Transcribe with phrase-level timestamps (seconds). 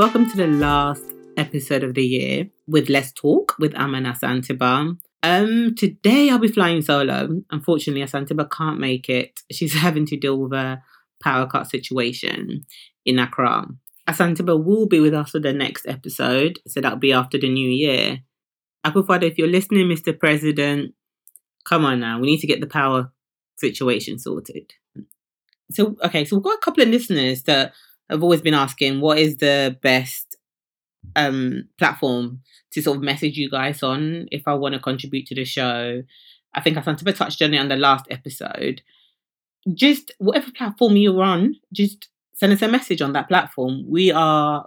[0.00, 1.04] welcome to the last
[1.36, 4.96] episode of the year with Let's Talk with Ama and Asantiba.
[5.22, 7.42] Um, today I'll be flying solo.
[7.50, 9.40] Unfortunately, Asantiba can't make it.
[9.52, 10.80] She's having to deal with a
[11.22, 12.62] power cut situation
[13.04, 13.66] in Accra.
[14.08, 17.68] Asantiba will be with us for the next episode, so that'll be after the new
[17.68, 18.20] year.
[18.86, 20.18] Akufo-Addo, if you're listening, Mr.
[20.18, 20.94] President,
[21.66, 23.12] come on now, we need to get the power
[23.58, 24.72] situation sorted.
[25.72, 27.74] So, okay, so we've got a couple of listeners that
[28.10, 30.36] have always been asking what is the best
[31.16, 35.34] um platform to sort of message you guys on if I want to contribute to
[35.34, 36.02] the show.
[36.54, 38.82] I think I touched on it on the last episode.
[39.72, 43.84] Just whatever platform you're on, just send us a message on that platform.
[43.88, 44.66] We are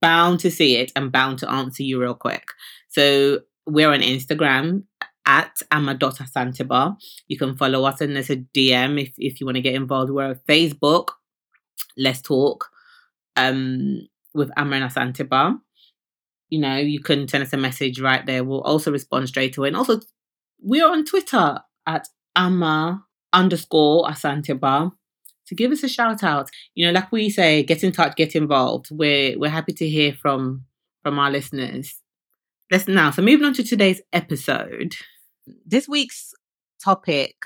[0.00, 2.44] bound to see it and bound to answer you real quick.
[2.88, 4.84] So we're on Instagram
[5.26, 6.96] at ama.asantiba.
[7.28, 10.10] You can follow us and there's a DM if, if you want to get involved.
[10.10, 11.08] We're on Facebook,
[11.98, 12.70] Let's Talk,
[13.36, 15.58] um, with Ama and Asantiba.
[16.48, 18.42] You know, you can send us a message right there.
[18.44, 19.68] We'll also respond straight away.
[19.68, 20.00] And also,
[20.60, 24.92] we're on Twitter at ama underscore asantiba.
[25.44, 26.50] So give us a shout out.
[26.74, 28.88] You know, like we say, get in touch, get involved.
[28.90, 30.64] We're we're happy to hear from
[31.02, 32.00] from our listeners.
[32.70, 33.10] Let's now.
[33.10, 34.94] So moving on to today's episode.
[35.66, 36.34] This week's
[36.82, 37.36] topic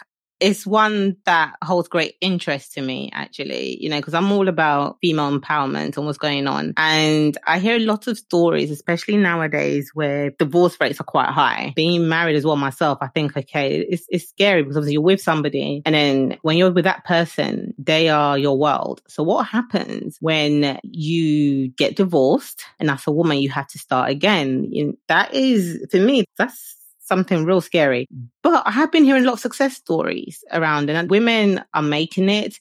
[0.43, 4.99] it's one that holds great interest to me, actually, you know, because I'm all about
[5.01, 6.75] female empowerment and what's going on.
[6.77, 11.73] And I hear a lot of stories, especially nowadays, where divorce rates are quite high.
[11.77, 15.21] Being married as well myself, I think, okay, it's, it's scary because obviously you're with
[15.21, 19.01] somebody and then when you're with that person, they are your world.
[19.07, 24.11] So what happens when you get divorced and as a woman, you have to start
[24.11, 24.67] again?
[24.73, 28.07] You know, that is, for me, that's something real scary.
[28.43, 32.29] But I have been hearing a lot of success stories around and women are making
[32.29, 32.59] it.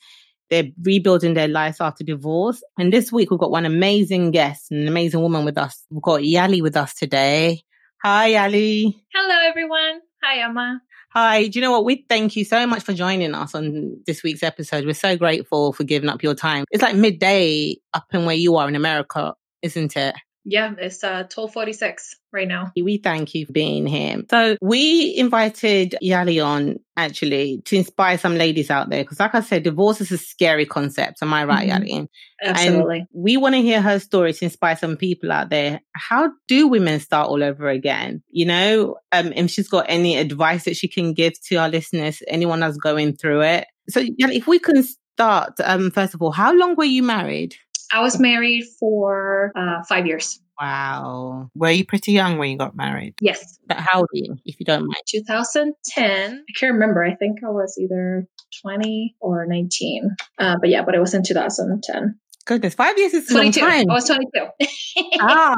[0.50, 2.62] They're rebuilding their lives after divorce.
[2.78, 5.86] And this week we've got one amazing guest, an amazing woman with us.
[5.90, 7.62] We've got Yali with us today.
[8.04, 8.94] Hi, Yali.
[9.14, 10.02] Hello, everyone.
[10.24, 10.82] Hi, Emma.
[11.12, 11.48] Hi.
[11.48, 11.86] Do you know what?
[11.86, 14.86] We thank you so much for joining us on this week's episode.
[14.86, 16.66] We're so grateful for giving up your time.
[16.72, 20.16] It's like midday up in where you are in America, isn't it?
[20.44, 22.72] Yeah, it's uh, 1246 right now.
[22.76, 24.22] We thank you for being here.
[24.30, 29.04] So we invited Yali on actually to inspire some ladies out there.
[29.04, 31.22] Because like I said, divorce is a scary concept.
[31.22, 31.84] Am I right, mm-hmm.
[31.84, 32.08] Yali?
[32.44, 33.00] Absolutely.
[33.00, 35.82] And we want to hear her story to inspire some people out there.
[35.94, 38.24] How do women start all over again?
[38.30, 42.24] You know, um, if she's got any advice that she can give to our listeners,
[42.28, 43.68] anyone that's going through it.
[43.90, 47.56] So Yali, if we can start, um, first of all, how long were you married?
[47.94, 50.40] I was married for uh, five years.
[50.60, 51.50] Wow.
[51.56, 53.16] Were you pretty young when you got married?
[53.20, 53.58] Yes.
[53.66, 55.02] But how old are you, if you don't mind?
[55.08, 56.46] 2010.
[56.48, 57.04] I can't remember.
[57.04, 58.28] I think I was either
[58.62, 60.10] 20 or 19.
[60.38, 62.20] Uh, but yeah, but it was in 2010.
[62.46, 63.60] Goodness, five years is 22.
[63.60, 63.90] a long time.
[63.90, 65.18] I was 22.
[65.22, 65.56] ah.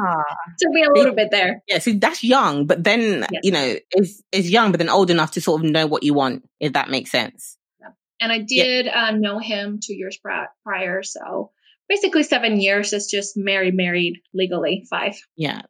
[0.58, 1.62] Took me a little bit there.
[1.66, 3.40] Yeah, so that's young, but then, yes.
[3.42, 6.12] you know, is is young, but then old enough to sort of know what you
[6.12, 7.56] want, if that makes sense.
[7.80, 7.88] Yeah.
[8.20, 9.06] And I did yeah.
[9.06, 11.52] uh, know him two years prior, so
[11.94, 15.14] basically seven years is just married, married legally, five.
[15.36, 15.62] Yeah.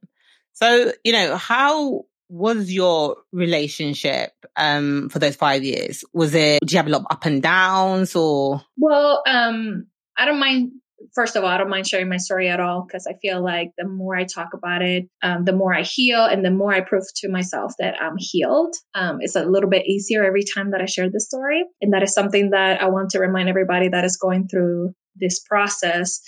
[0.55, 6.05] So, you know, how was your relationship um for those five years?
[6.15, 9.87] Was it did you have a lot of up and downs or well, um,
[10.17, 10.73] I don't mind
[11.15, 13.73] first of all, I don't mind sharing my story at all because I feel like
[13.77, 16.81] the more I talk about it, um, the more I heal and the more I
[16.81, 18.75] prove to myself that I'm healed.
[18.95, 21.63] Um, it's a little bit easier every time that I share the story.
[21.83, 25.41] And that is something that I want to remind everybody that is going through this
[25.41, 26.21] process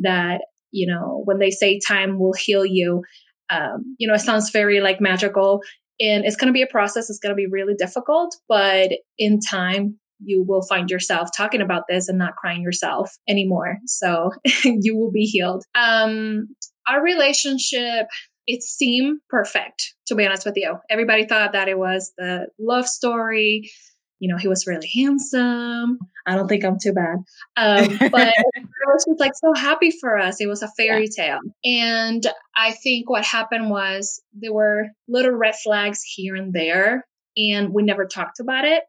[0.00, 3.02] that you know when they say time will heal you
[3.50, 5.60] um, you know it sounds very like magical.
[6.00, 9.38] And it's going to be a process it's going to be really difficult but in
[9.38, 13.78] time you will find yourself talking about this and not crying yourself anymore.
[13.86, 14.30] So
[14.64, 15.64] you will be healed.
[15.74, 16.48] Um
[16.88, 18.06] our relationship
[18.46, 20.76] it seemed perfect to be honest with you.
[20.90, 23.70] Everybody thought that it was the love story.
[24.18, 25.98] You know, he was really handsome.
[26.26, 27.16] I don't think I'm too bad.
[27.56, 30.40] Um, but I was just like so happy for us.
[30.40, 31.40] It was a fairy tale.
[31.64, 32.26] And
[32.56, 37.04] I think what happened was there were little red flags here and there,
[37.36, 38.82] and we never talked about it.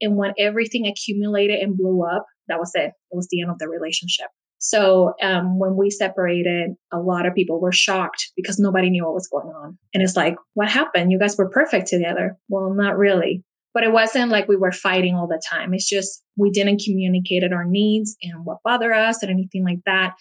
[0.00, 2.88] And when everything accumulated and blew up, that was it.
[2.88, 4.26] It was the end of the relationship.
[4.58, 9.14] So um, when we separated, a lot of people were shocked because nobody knew what
[9.14, 9.78] was going on.
[9.92, 11.12] And it's like, what happened?
[11.12, 12.38] You guys were perfect together.
[12.48, 13.44] Well, not really
[13.74, 15.74] but it wasn't like we were fighting all the time.
[15.74, 20.14] It's just we didn't communicate our needs and what bothered us and anything like that.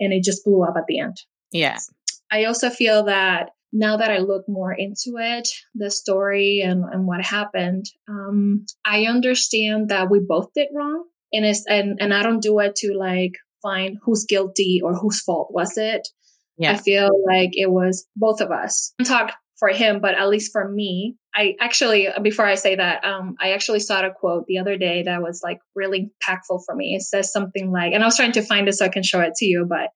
[0.00, 1.16] And it just blew up at the end.
[1.52, 1.78] Yeah.
[2.30, 7.06] I also feel that now that I look more into it, the story and, and
[7.06, 11.04] what happened, um, I understand that we both did wrong.
[11.32, 13.32] And it's and, and I don't do it to like
[13.62, 16.06] find who's guilty or whose fault was it.
[16.56, 16.72] Yeah.
[16.72, 18.94] I feel like it was both of us.
[19.04, 23.36] Talk for him, but at least for me, I actually before I say that, um,
[23.40, 26.94] I actually saw a quote the other day that was like really impactful for me.
[26.96, 29.20] It says something like, and I was trying to find it so I can show
[29.20, 29.90] it to you, but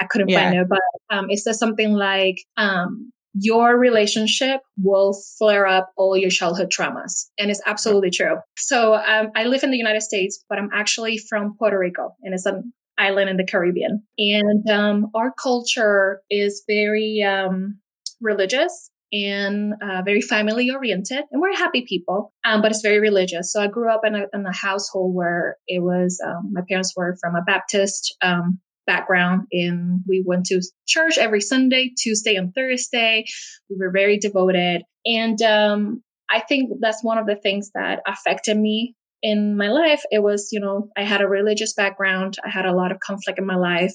[0.00, 0.42] I couldn't Yeah.
[0.42, 0.66] find it.
[0.68, 0.80] But
[1.10, 7.28] um, it says something like, um, your relationship will flare up all your childhood traumas.
[7.38, 8.36] And it's absolutely true.
[8.58, 12.34] So um, I live in the United States, but I'm actually from Puerto Rico and
[12.34, 14.02] it's an island in the Caribbean.
[14.18, 17.78] And um, our culture is very um,
[18.20, 21.24] religious and uh, very family oriented.
[21.30, 23.52] And we're happy people, um, but it's very religious.
[23.52, 26.94] So I grew up in a, in a household where it was, um, my parents
[26.96, 32.54] were from a Baptist um, background and we went to church every Sunday, Tuesday and
[32.54, 33.26] Thursday.
[33.68, 34.82] We were very devoted.
[35.04, 40.02] And um, I think that's one of the things that affected me in my life.
[40.10, 43.38] It was, you know, I had a religious background, I had a lot of conflict
[43.38, 43.92] in my life.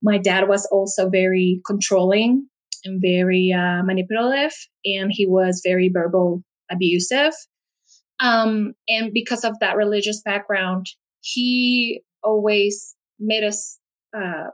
[0.00, 2.48] My dad was also very controlling
[2.84, 4.52] and very uh, manipulative,
[4.84, 7.32] and he was very verbal abusive.
[8.20, 10.86] Um, and because of that religious background,
[11.20, 13.78] he always made us
[14.16, 14.50] uh,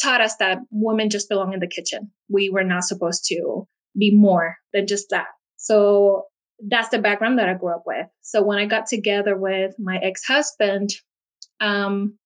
[0.00, 2.12] taught us that women just belong in the kitchen.
[2.28, 3.66] We were not supposed to
[3.98, 5.26] be more than just that.
[5.56, 6.24] So
[6.64, 8.06] that's the background that I grew up with.
[8.22, 10.90] So when I got together with my ex husband,
[11.60, 12.18] um,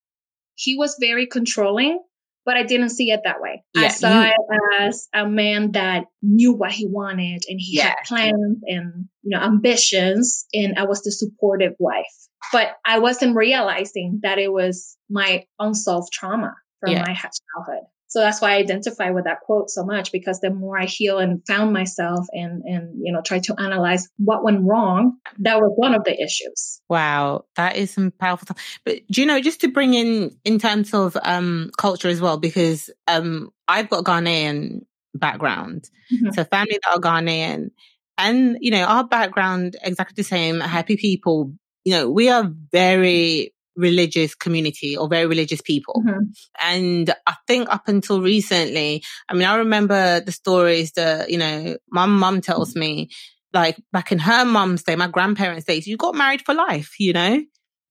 [0.54, 2.02] he was very controlling,
[2.44, 3.65] but I didn't see it that way.
[3.77, 7.97] I saw you- it as a man that knew what he wanted and he had
[8.06, 12.05] plans and you know ambitions, and I was the supportive wife.
[12.53, 17.05] But I wasn't realizing that it was my unsolved trauma from Yeah.
[17.06, 17.87] my childhood.
[18.12, 21.17] So that's why I identify with that quote so much because the more I heal
[21.19, 25.73] and found myself and and you know try to analyze what went wrong, that was
[25.76, 26.82] one of the issues.
[26.91, 28.59] Wow, that is some powerful stuff.
[28.85, 32.37] But do you know, just to bring in in terms of um culture as well,
[32.37, 34.81] because um I've got Ghanaian
[35.14, 35.88] background.
[36.12, 36.35] Mhm.
[36.35, 37.70] So family that are Ghanaian.
[38.19, 41.55] And, you know, our background exactly the same, happy people,
[41.85, 46.03] you know, we are very religious community or very religious people.
[46.07, 46.35] Mhm.
[46.61, 51.77] And I think up until recently, I mean, I remember the stories that, you know,
[51.91, 53.11] my mum tells me,
[53.55, 57.13] like back in her mum's day, my grandparents' days, you got married for life, you
[57.13, 57.43] know?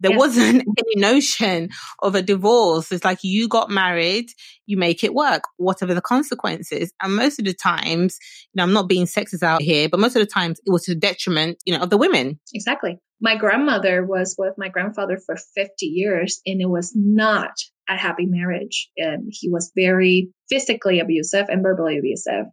[0.02, 1.70] There wasn't any notion
[2.02, 2.92] of a divorce.
[2.92, 4.30] It's like you got married,
[4.66, 6.92] you make it work, whatever the consequences.
[7.02, 8.18] And most of the times,
[8.54, 10.84] you know, I'm not being sexist out here, but most of the times it was
[10.84, 12.40] to the detriment, you know, of the women.
[12.54, 13.00] Exactly.
[13.22, 17.54] My grandmother was with my grandfather for 50 years and it was not
[17.88, 18.90] a happy marriage.
[18.98, 22.46] And he was very physically abusive and verbally abusive.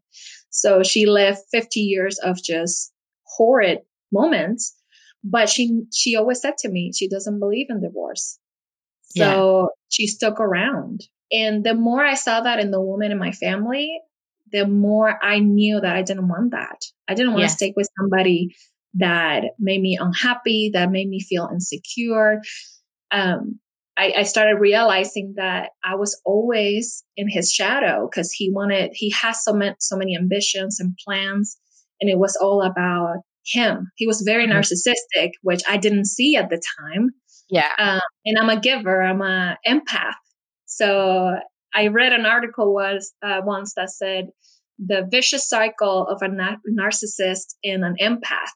[0.51, 2.93] So she lived 50 years of just
[3.25, 3.79] horrid
[4.13, 4.75] moments.
[5.25, 8.39] But she she always said to me, she doesn't believe in divorce.
[9.03, 11.03] So she stuck around.
[11.33, 14.01] And the more I saw that in the woman in my family,
[14.53, 16.81] the more I knew that I didn't want that.
[17.09, 17.53] I didn't want Yes.
[17.53, 18.55] to stick with somebody
[18.95, 22.41] that made me unhappy, that made me feel insecure.
[23.11, 23.61] Um,
[23.97, 29.11] I, I started realizing that I was always in his shadow because he wanted, he
[29.11, 31.59] has so many, so many ambitions and plans,
[32.01, 33.91] and it was all about him.
[33.97, 34.53] He was very Mhm.
[34.53, 37.11] narcissistic, which I didn't see at the time.
[37.51, 37.73] Yeah.
[37.79, 39.03] Um, and I'm a giver.
[39.03, 40.15] I'm a empath.
[40.67, 41.37] So
[41.75, 44.29] I read an article was uh, once that said
[44.79, 48.53] the vicious cycle of a na- narcissist and an empath.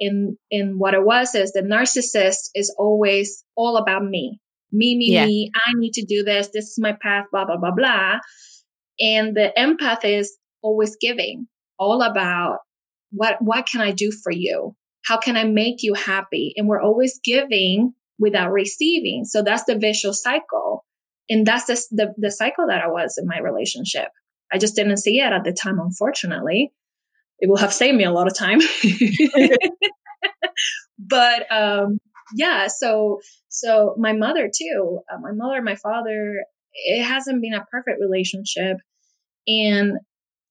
[0.00, 4.40] In in what it was is the narcissist is always all about me,
[4.72, 5.26] me, me, Yeah.
[5.26, 5.50] me.
[5.54, 6.48] I need to do this.
[6.52, 7.26] This is my path.
[7.30, 8.18] Blah blah blah blah.
[9.00, 11.46] And the empath is always giving,
[11.78, 12.58] all about
[13.12, 14.74] what what can I do for you?
[15.04, 16.54] How can I make you happy?
[16.56, 19.24] And we're always giving without receiving.
[19.24, 20.84] So that's the vicious cycle.
[21.28, 24.08] And that's the, the, the cycle that I was in my relationship.
[24.52, 26.72] I just didn't see it at the time, unfortunately.
[27.38, 28.60] It will have saved me a lot of time.
[30.98, 31.98] but um,
[32.34, 37.66] yeah, so so my mother too, uh, my mother, my father, it hasn't been a
[37.70, 38.76] perfect relationship.
[39.48, 39.98] And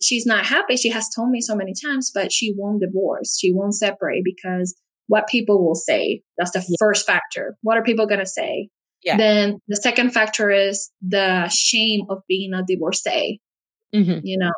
[0.01, 0.77] she's not happy.
[0.77, 3.37] She has told me so many times, but she won't divorce.
[3.39, 4.75] She won't separate because
[5.07, 6.21] what people will say.
[6.37, 6.75] That's the Yeah.
[6.79, 7.57] first factor.
[7.61, 8.69] What are people going to say?
[9.03, 9.17] Yeah.
[9.17, 13.39] Then the second factor is the shame of being a divorcee,
[13.93, 14.51] hmm you know.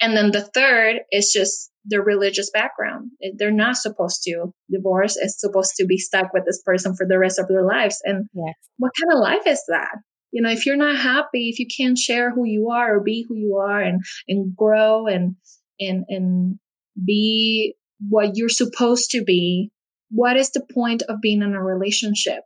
[0.00, 3.10] And then the third is just their religious background.
[3.36, 5.16] They're not supposed to divorce.
[5.16, 8.00] It's supposed to be stuck with this person for the rest of their lives.
[8.04, 8.54] And Yes.
[8.78, 9.94] what kind of life is that?
[10.34, 13.24] You know, if you're not happy, if you can't share who you are or be
[13.26, 15.36] who you are and and grow and
[15.78, 16.58] and and
[17.02, 17.74] be
[18.08, 19.70] what you're supposed to be,
[20.10, 22.42] what is the point of being in a relationship?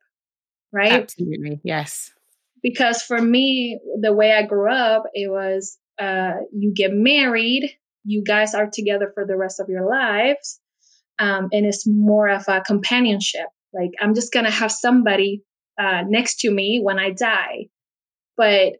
[0.71, 0.93] Right?
[0.93, 1.61] Absolutely.
[1.65, 2.13] Yes.
[2.63, 7.71] because for me, the way I grew up, it was uh, you get married,
[8.05, 10.61] you guys are together for the rest of your lives,
[11.19, 13.47] um, and it's more of a companionship.
[13.73, 15.43] Like I'm just gonna have somebody
[15.81, 17.67] uh, next to me when I die.
[18.39, 18.75] But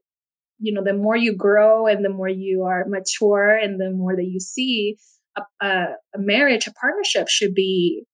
[0.61, 4.17] you know, the more you grow and the more you are mature, and the more
[4.17, 4.97] that you see
[5.37, 5.69] a, a,
[6.15, 8.05] a marriage, a partnership should be,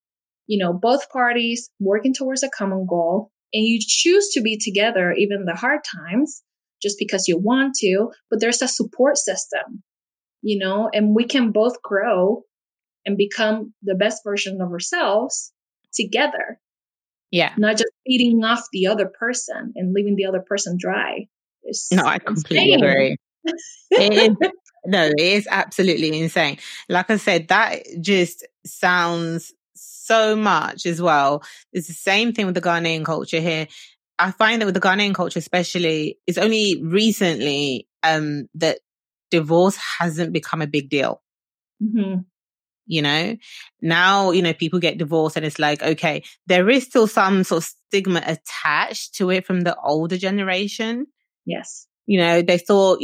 [0.46, 5.12] you know, both parties working towards a common goal, and you choose to be together
[5.12, 6.42] even the hard times
[6.82, 8.10] just because you want to.
[8.30, 9.82] But there's a support system,
[10.42, 12.42] you know, and we can both grow
[13.06, 15.52] and become the best version of ourselves
[15.94, 16.58] together
[17.34, 17.52] yeah.
[17.58, 21.26] Not just feeding off the other person and leaving the other person dry.
[21.64, 22.85] It's no, I completely insane.
[22.85, 23.16] agree.
[23.90, 24.50] it is,
[24.87, 26.59] no, it is absolutely insane.
[26.88, 31.42] Like I said, that just sounds so much as well.
[31.73, 33.66] It's the same thing with the Ghanaian culture here.
[34.18, 38.78] I find that with the Ghanaian culture, especially, it's only recently um, that
[39.30, 41.21] divorce hasn't become a big deal.
[41.83, 42.21] Mm-hmm
[42.87, 43.37] you know
[43.80, 47.62] now you know people get divorced and it's like okay there is still some sort
[47.62, 51.06] of stigma attached to it from the older generation
[51.44, 52.98] yes you know they still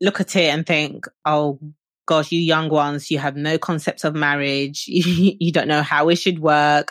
[0.00, 1.58] look at it and think oh
[2.06, 6.16] gosh you young ones you have no concepts of marriage you, don't know how it
[6.16, 6.90] should work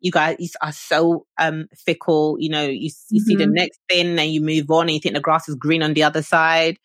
[0.00, 3.18] you guys are so um fickle you know you, you mm-hmm.
[3.18, 3.54] see the mm-hmm.
[3.54, 6.02] next thing and you move on and you think the grass is green on the
[6.02, 6.78] other side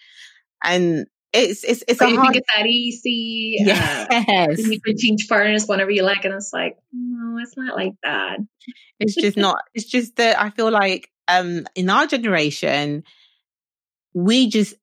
[0.63, 2.33] and it's it's it's a you hard...
[2.33, 3.57] think it's that easy.
[3.65, 4.07] Yes.
[4.09, 7.93] Uh, you can change partners whenever you like, and it's like, no, it's not like
[8.03, 8.39] that.
[8.99, 9.61] It's just not.
[9.73, 13.03] It's just that I feel like um in our generation,
[14.17, 14.73] we just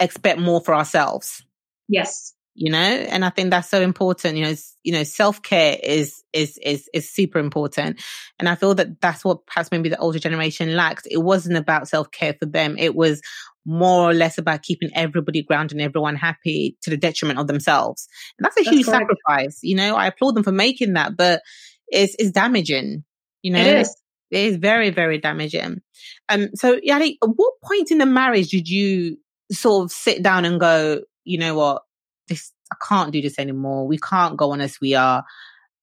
[0.00, 1.44] expect more for ourselves.
[1.88, 2.32] Yes.
[2.54, 4.36] You know, and I think that's so important.
[4.36, 8.02] You know, you know, self care is is is is super important,
[8.38, 11.08] and I feel that that's what perhaps maybe the older generation lacked.
[11.10, 12.76] It wasn't about self care for them.
[12.78, 13.22] It was
[13.64, 18.06] more or less about keeping everybody grounded and everyone happy to the detriment of themselves.
[18.38, 19.10] And that's a that's huge correct.
[19.26, 19.60] sacrifice.
[19.62, 21.40] You know, I applaud them for making that, but
[21.88, 23.04] it's, it's damaging.
[23.40, 24.01] You know, it is.
[24.32, 25.82] It is very, very damaging.
[26.28, 29.18] Um, so Yali, at what point in the marriage did you
[29.52, 31.82] sort of sit down and go, you know what,
[32.28, 33.86] this, I can't do this anymore.
[33.86, 35.24] We can't go on as we are.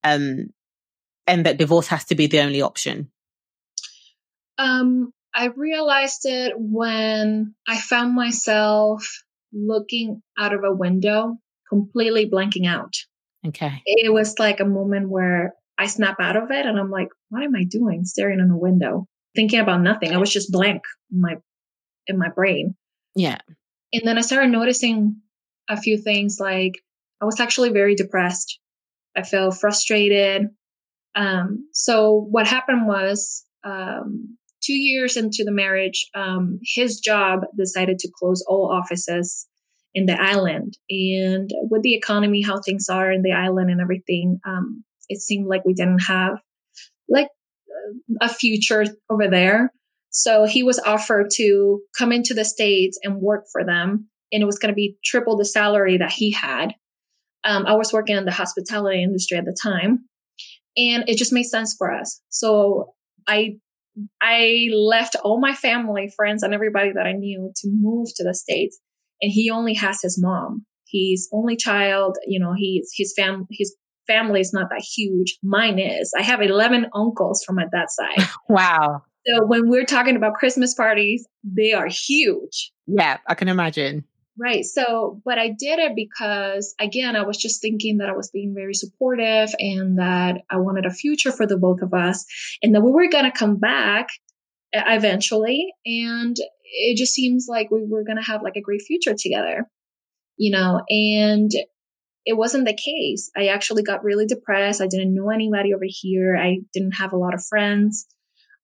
[0.03, 0.47] Um,
[1.27, 3.11] and that divorce has to be the only option.
[4.57, 11.37] Um, I realized it when I found myself looking out of a window,
[11.69, 12.95] completely blanking out.
[13.47, 13.83] Okay.
[13.85, 17.41] It was like a moment where I snap out of it and I'm like, what
[17.41, 20.13] am I doing staring in a window, thinking about nothing?
[20.13, 21.35] I was just blank in my
[22.05, 22.75] in my brain.
[23.15, 23.37] Yeah.
[23.93, 25.21] And then I started noticing
[25.69, 26.73] a few things like
[27.21, 28.59] I was actually very depressed.
[29.15, 30.47] I felt frustrated.
[31.15, 37.99] Um, so what happened was um, two years into the marriage, um, his job decided
[37.99, 39.47] to close all offices
[39.93, 40.77] in the island.
[40.89, 45.47] And with the economy, how things are in the island and everything, um, it seemed
[45.47, 46.39] like we didn't have
[47.09, 47.27] like
[48.21, 49.73] a future over there.
[50.11, 54.09] So he was offered to come into the States and work for them.
[54.31, 56.73] And it was going to be triple the salary that he had.
[57.43, 60.05] Um, I was working in the hospitality industry at the time.
[60.77, 62.21] And it just made sense for us.
[62.29, 62.93] So
[63.27, 63.57] I
[64.21, 68.33] I left all my family, friends, and everybody that I knew to move to the
[68.33, 68.79] States.
[69.21, 70.65] And he only has his mom.
[70.85, 73.75] He's only child, you know, he's his fam his
[74.09, 75.37] family is not that huge.
[75.43, 76.11] Mine is.
[76.17, 78.27] I have 11 uncles from my dad's side.
[78.49, 79.03] wow.
[79.27, 82.71] So when we're talking about Christmas parties, they are huge.
[82.87, 84.05] Yeah, I can imagine.
[84.39, 84.63] Right.
[84.63, 88.53] So, but I did it because, again, I was just thinking that I was being
[88.55, 92.25] very supportive and that I wanted a future for the both of us
[92.63, 94.07] and that we were going to come back
[94.71, 95.73] eventually.
[95.85, 99.67] And it just seems like we were going to have like a great future together,
[100.37, 101.51] you know, and
[102.29, 103.31] it wasn't the case.
[103.35, 104.81] I actually got really depressed.
[104.81, 106.37] I didn't know anybody over here.
[106.37, 108.05] I didn't have a lot of friends.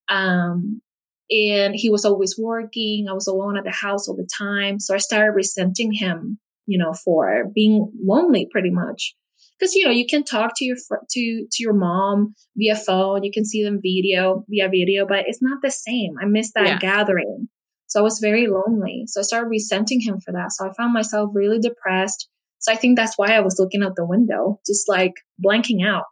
[0.08, 0.84] Um,
[1.32, 3.08] and he was always working.
[3.10, 4.80] I was alone at the house all the time.
[4.80, 9.16] So I started resenting him, you know, for being lonely pretty much.
[9.58, 13.24] Because you know you can talk to your fr- to to your mom via phone,
[13.24, 16.16] you can see them video via video, but it's not the same.
[16.22, 16.78] I miss that yeah.
[16.78, 17.48] gathering,
[17.88, 19.06] so I was very lonely.
[19.08, 20.52] So I started resenting him for that.
[20.52, 22.28] So I found myself really depressed.
[22.66, 26.06] So I think that's why I was looking out the window, just like blanking out.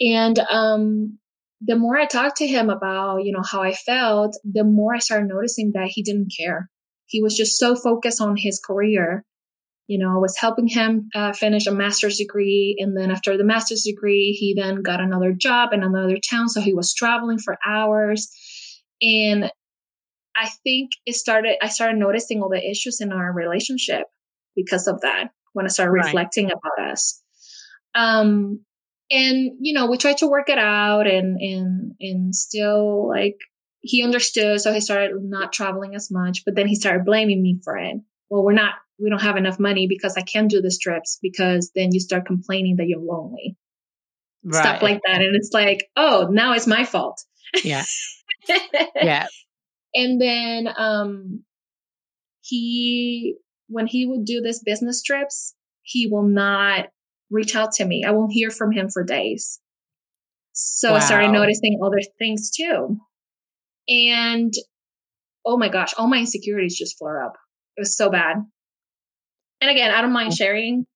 [0.00, 1.18] And um,
[1.60, 4.98] the more I talked to him about, you know, how I felt, the more I
[4.98, 6.68] started noticing that he didn't care.
[7.06, 9.24] He was just so focused on his career.
[9.86, 12.74] You know, I was helping him uh, finish a master's degree.
[12.80, 16.48] And then after the master's degree, he then got another job in another town.
[16.48, 18.34] So he was traveling for hours.
[19.00, 19.48] And
[20.34, 24.08] I think it started, I started noticing all the issues in our relationship
[24.56, 26.04] because of that when I started Right.
[26.06, 27.20] reflecting about us.
[27.94, 28.60] Um,
[29.10, 33.36] and you know, we tried to work it out and, and, and still like
[33.80, 34.60] he understood.
[34.60, 37.96] So he started not traveling as much, but then he started blaming me for it.
[38.28, 41.72] Well, we're not, we don't have enough money because I can't do the trips because
[41.74, 43.56] then you start complaining that you're lonely.
[44.44, 44.60] Right.
[44.62, 45.20] Stuff like that.
[45.22, 47.20] And it's like, oh, now it's my fault.
[47.64, 47.84] Yeah.
[48.94, 49.26] Yeah.
[49.94, 51.44] and then um
[52.40, 53.36] he
[53.70, 56.86] when he would do this business trips he will not
[57.30, 58.04] reach out to me.
[58.06, 59.60] I won't hear from him for days.
[60.52, 62.98] So i started noticing other things too.
[63.88, 64.52] And
[65.46, 67.34] oh my gosh all my insecurities just flare up.
[67.76, 68.36] It was so bad.
[69.60, 70.86] And again i don't mind sharing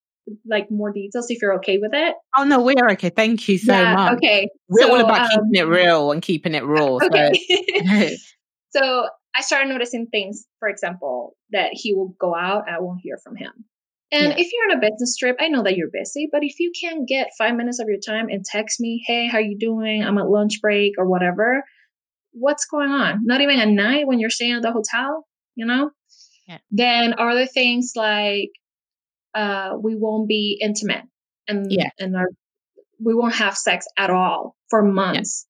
[0.47, 2.15] like more details if you're okay with it.
[2.37, 3.11] Oh no, we're okay.
[3.11, 4.17] Thank you so yeah much.
[4.17, 4.49] okay.
[4.69, 6.99] We're all about um, keeping it real and keeping it raw.
[7.03, 8.17] okay.
[8.71, 13.01] So So I started noticing things, for example, that he will go out, I won't
[13.03, 13.65] hear from him.
[14.13, 14.39] And Yeah.
[14.39, 17.05] if you're on a business trip, I know that you're busy, but if you can
[17.05, 20.05] get five minutes of your time and text me, hey, how you doing?
[20.05, 21.65] I'm at lunch break or whatever.
[22.33, 23.25] What's going on?
[23.25, 25.27] Not even at night when you're staying at the hotel,
[25.57, 25.91] you know?
[26.47, 26.59] Yeah.
[26.71, 28.51] Then other things like
[29.35, 31.05] uh, we won't be intimate
[31.49, 31.89] and Yeah.
[31.99, 32.29] and our,
[33.03, 35.47] we won't have sex at all for months.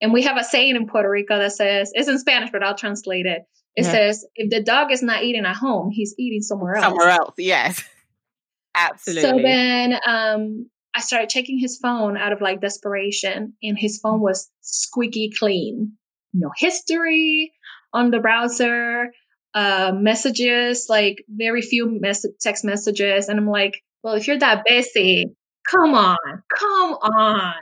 [0.00, 2.74] And we have a saying in Puerto Rico that says, it's in Spanish, but I'll
[2.74, 3.42] translate it.
[3.74, 3.92] It Yeah.
[3.92, 6.84] says, if the dog is not eating at home, he's eating somewhere else.
[6.84, 7.82] somewhere else, yes.
[8.74, 9.22] Absolutely.
[9.22, 14.20] So then um, I started checking his phone out of like desperation, and his phone
[14.20, 15.92] was squeaky clean.
[16.34, 17.52] No history
[17.94, 19.12] on the browser,
[19.54, 23.28] uh, messages, like very few mess- text messages.
[23.30, 25.34] And I'm like, well, if you're that busy,
[25.70, 26.16] come on,
[26.54, 27.54] come on.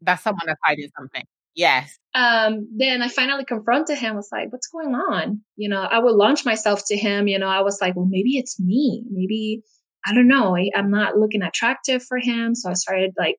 [0.00, 1.22] That's someone that's hiding something.
[1.54, 1.98] Yes.
[2.14, 4.16] um, then I finally confronted him.
[4.16, 7.28] Was like, "What's going on?" You know, I would launch myself to him.
[7.28, 9.04] You know, I was like, "Well, maybe it's me.
[9.10, 9.62] Maybe
[10.06, 10.56] I don't know.
[10.56, 13.36] I, I'm not looking attractive for him." So I started like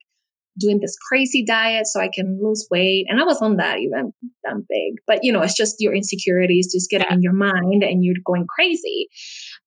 [0.59, 4.13] doing this crazy diet so I can lose weight, and I was on that even
[4.43, 4.95] that big.
[5.07, 7.15] But you know, it's just your insecurities just getting Yeah.
[7.15, 9.09] in your mind, and you're going crazy.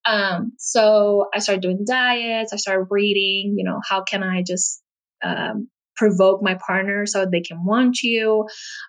[0.04, 2.52] Um, so I started doing diets.
[2.52, 3.54] I started reading.
[3.56, 4.82] You know, how can I just
[5.24, 8.46] um, provoke my partner so they can want you.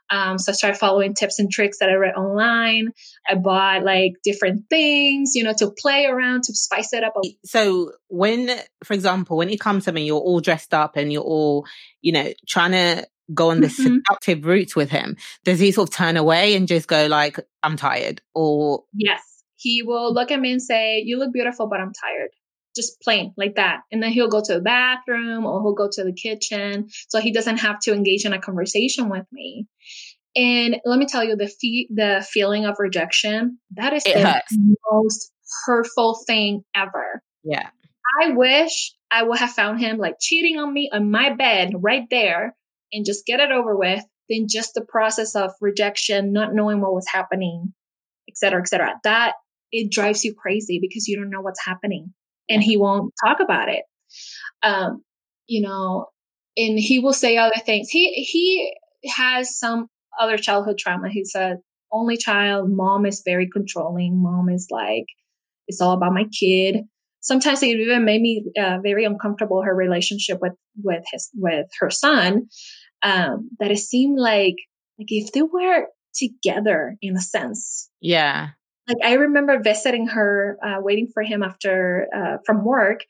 [0.09, 2.89] Um, so I started following tips and tricks that I read online.
[3.29, 7.13] I bought like different things, you know, to play around, to spice it up.
[7.23, 8.49] A- So when,
[8.83, 11.65] for example, when you come to me, you're all dressed up and you're all,
[12.01, 13.99] you know, trying to go on this Mhm.
[14.05, 17.75] seductive route with him, does he sort of turn away and just go like, I'm
[17.75, 18.21] tired?
[18.33, 19.21] Or yes.
[19.59, 22.29] He will look at me and say, You look beautiful, but I'm tired.
[22.77, 23.81] Just plain like that.
[23.91, 26.87] And then he'll go to the bathroom or he'll go to the kitchen.
[27.09, 29.67] So he doesn't have to engage in a conversation with me.
[30.35, 34.25] And let me tell you, the fe- the feeling of rejection, that is It the
[34.25, 34.57] hurts.
[34.91, 35.31] most
[35.65, 37.23] hurtful thing ever.
[37.43, 37.69] yeah,
[38.21, 42.05] I wish I would have found him like cheating on me on my bed right
[42.09, 42.55] there
[42.93, 46.93] and just get it over with than just the process of rejection, not knowing what
[46.93, 47.73] was happening,
[48.29, 48.93] et cetera, et cetera.
[49.03, 49.33] That
[49.71, 52.13] it drives you crazy because you don't know what's happening
[52.49, 53.83] and he won't talk about it.
[54.63, 55.03] Um,
[55.47, 56.07] you know,
[56.55, 57.89] and he will say other things.
[57.89, 58.73] He, he
[59.15, 59.88] has some
[60.19, 61.10] other childhood trauma.
[61.10, 61.57] He's a
[61.91, 62.69] only child.
[62.69, 64.21] Mom is very controlling.
[64.21, 65.05] Mom is like,
[65.67, 66.86] it's all about my kid
[67.27, 71.89] sometimes it even made me uh, very uncomfortable her relationship with with his with her
[71.89, 72.47] son
[73.03, 74.55] um that it seemed like
[74.97, 78.49] like if they were together in a sense yeah,
[78.88, 83.02] like i remember visiting her uh, waiting for him after uh, from work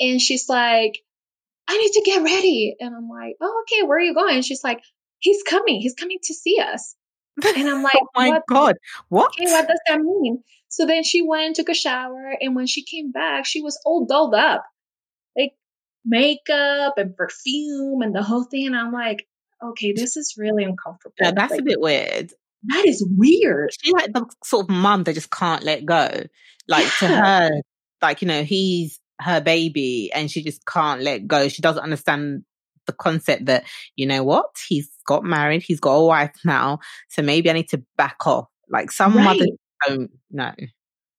[0.00, 0.98] and she's like
[1.68, 4.64] i need to get ready and i'm like oh okay where are you going she's
[4.64, 4.80] like
[5.18, 6.94] he's coming he's coming to see us
[7.44, 8.74] and i'm like oh my what God,
[9.08, 9.30] what?
[9.38, 10.42] okay, what does that mean?
[10.68, 14.06] So then she went, took a shower, and when she came back, she was all
[14.06, 14.64] dolled up,
[15.36, 15.52] like
[16.04, 18.68] makeup and perfume and the whole thing.
[18.68, 19.26] And I'm like,
[19.62, 21.14] okay, this is really uncomfortable.
[21.20, 22.32] No, that's Like, a bit weird.
[22.64, 23.70] That is weird.
[23.80, 26.08] She like the sort of mum that just can't let go.
[26.68, 27.50] Like to her,
[28.00, 31.48] like, you know, he's her baby and she just can't let go.
[31.48, 32.44] She doesn't understand
[32.86, 33.64] the concept that,
[33.96, 36.78] you know what, he's got married, he's got a wife now.
[37.08, 38.48] So maybe I need to back off.
[38.68, 39.24] Like some Right.
[39.24, 39.50] mothers
[39.86, 40.54] don't know.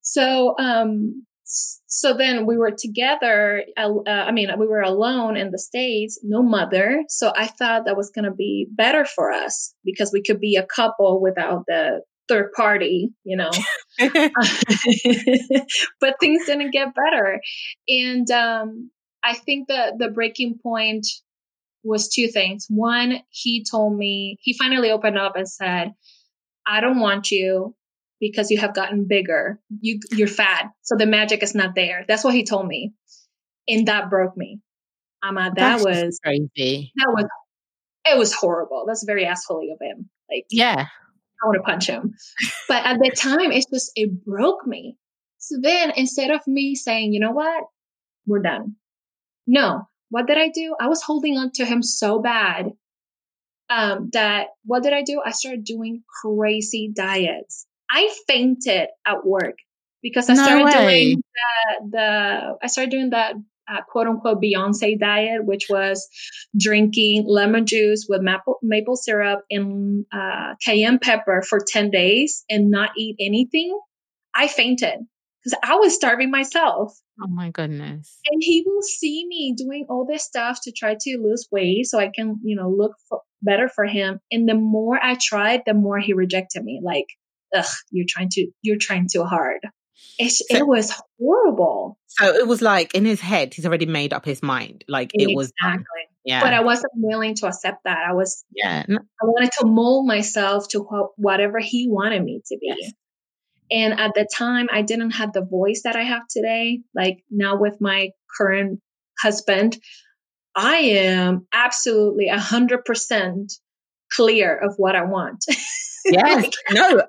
[0.01, 3.63] So, um, so then we were together.
[3.77, 7.03] Uh, uh, I mean, we were alone in the States, no mother.
[7.09, 10.55] So I thought that was going to be better for us because we could be
[10.55, 13.51] a couple without the third party, you know.
[15.99, 17.41] but things didn't get better.
[17.87, 18.89] And um,
[19.23, 21.05] I think the the breaking point
[21.83, 22.65] was two things.
[22.69, 25.93] One, he told me he finally opened up and said,
[26.65, 27.75] "I don't want you.
[28.23, 29.59] Because you have gotten bigger.
[29.81, 32.05] You you're fat, so the magic is not there.
[32.07, 32.93] That's what he told me,
[33.67, 34.61] and that broke me.
[35.21, 36.93] Ama, that That's was crazy.
[36.95, 37.25] that was
[38.05, 38.85] it was horrible.
[38.87, 40.09] That's very assholey of him.
[40.31, 40.85] Like Yeah.
[40.85, 42.13] I want to punch him.
[42.69, 44.97] But at the time, it just it broke me.
[45.37, 47.65] So then, instead of me saying, you know what,
[48.25, 48.75] we're done.
[49.45, 50.75] No, what did I do?
[50.79, 52.67] I was holding on to him so bad
[53.69, 55.21] um, that what did I do?
[55.25, 57.67] I started doing crazy diets.
[57.93, 59.55] I fainted at work
[60.01, 60.71] because I No started way.
[61.05, 63.35] doing the, the I started doing that
[63.69, 66.07] uh, quote unquote Beyonce diet, which was
[66.57, 72.71] drinking lemon juice with maple, maple syrup and uh, cayenne pepper for 10 days and
[72.71, 73.79] not eat anything.
[74.35, 74.99] I fainted
[75.43, 76.97] because I was starving myself.
[77.21, 78.17] Oh my goodness.
[78.31, 81.99] And he will see me doing all this stuff to try to lose weight so
[81.99, 84.19] I can, you know, look for, better for him.
[84.31, 86.81] And the more I tried, the more he rejected me.
[86.83, 87.05] Like,
[87.53, 89.59] ugh, you're trying to, you're trying too hard.
[90.19, 91.97] It's, So- it was horrible.
[92.07, 94.83] So it was like in his head, he's already made up his mind.
[94.87, 95.85] Like it was exactly.
[96.25, 96.41] Yeah.
[96.41, 97.97] But I wasn't willing to accept that.
[98.07, 98.85] I was, yeah.
[98.87, 102.73] I wanted to mold myself to wh- whatever he wanted me to be.
[102.79, 102.93] Yes.
[103.71, 106.81] And at the time, I didn't have the voice that I have today.
[106.93, 108.79] Like now with my current
[109.19, 109.77] husband,
[110.55, 113.51] I am absolutely a hundred percent
[114.11, 115.43] clear of what I want.
[116.05, 116.43] Yes.
[116.43, 117.01] Like, no.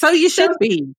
[0.00, 0.94] So you So- should be.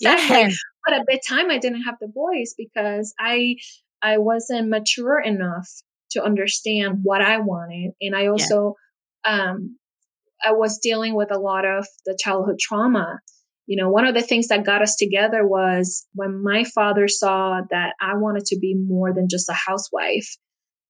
[0.00, 0.36] exactly.
[0.36, 0.48] Yeah.
[0.86, 3.56] But at the time, I didn't have the voice because I
[4.00, 5.68] I wasn't mature enough
[6.12, 8.74] to understand what I wanted, and I also
[9.24, 9.76] um,
[10.42, 13.18] I was dealing with a lot of the childhood trauma.
[13.66, 17.60] You know, one of the things that got us together was when my father saw
[17.70, 20.28] that I wanted to be more than just a housewife.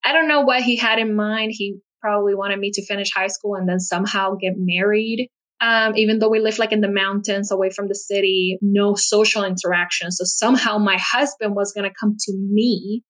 [0.04, 1.52] I don't know what he had in mind.
[1.54, 5.30] He probably wanted me to finish high school and then somehow get married.
[5.60, 9.42] Um, even though we live like in the mountains away from the city, no social
[9.42, 10.10] interaction.
[10.10, 13.02] So somehow my husband was going to come to me.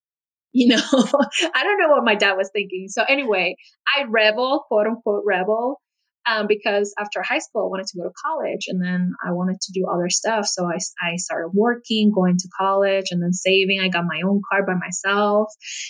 [0.52, 2.86] You know, I don't know what my dad was thinking.
[2.88, 3.56] So anyway,
[3.86, 5.80] I rebel, quote unquote, rebel,
[6.26, 9.60] um, because after high school, I wanted to go to college and then I wanted
[9.60, 10.46] to do other stuff.
[10.46, 13.80] So I, I started working, going to college, and then saving.
[13.80, 15.48] I got my own car by myself,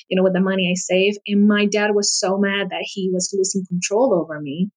[0.09, 1.19] you know, with the money I saved.
[1.27, 4.69] And my dad was so mad that he was losing control over me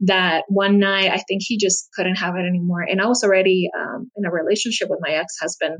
[0.00, 2.82] that one night I think he just couldn't have it anymore.
[2.82, 5.78] And I was already um, in a relationship with my ex husband.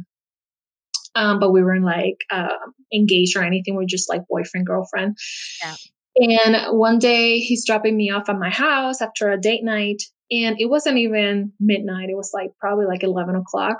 [1.14, 3.76] Um, but we weren't like um engaged or anything.
[3.76, 5.16] We are just like boyfriend, girlfriend.
[5.62, 5.74] Yeah.
[6.16, 10.02] And one day he's dropping me off at my house after a date night.
[10.30, 12.10] And it wasn't even midnight.
[12.10, 13.78] It was like probably like 11 o'clock.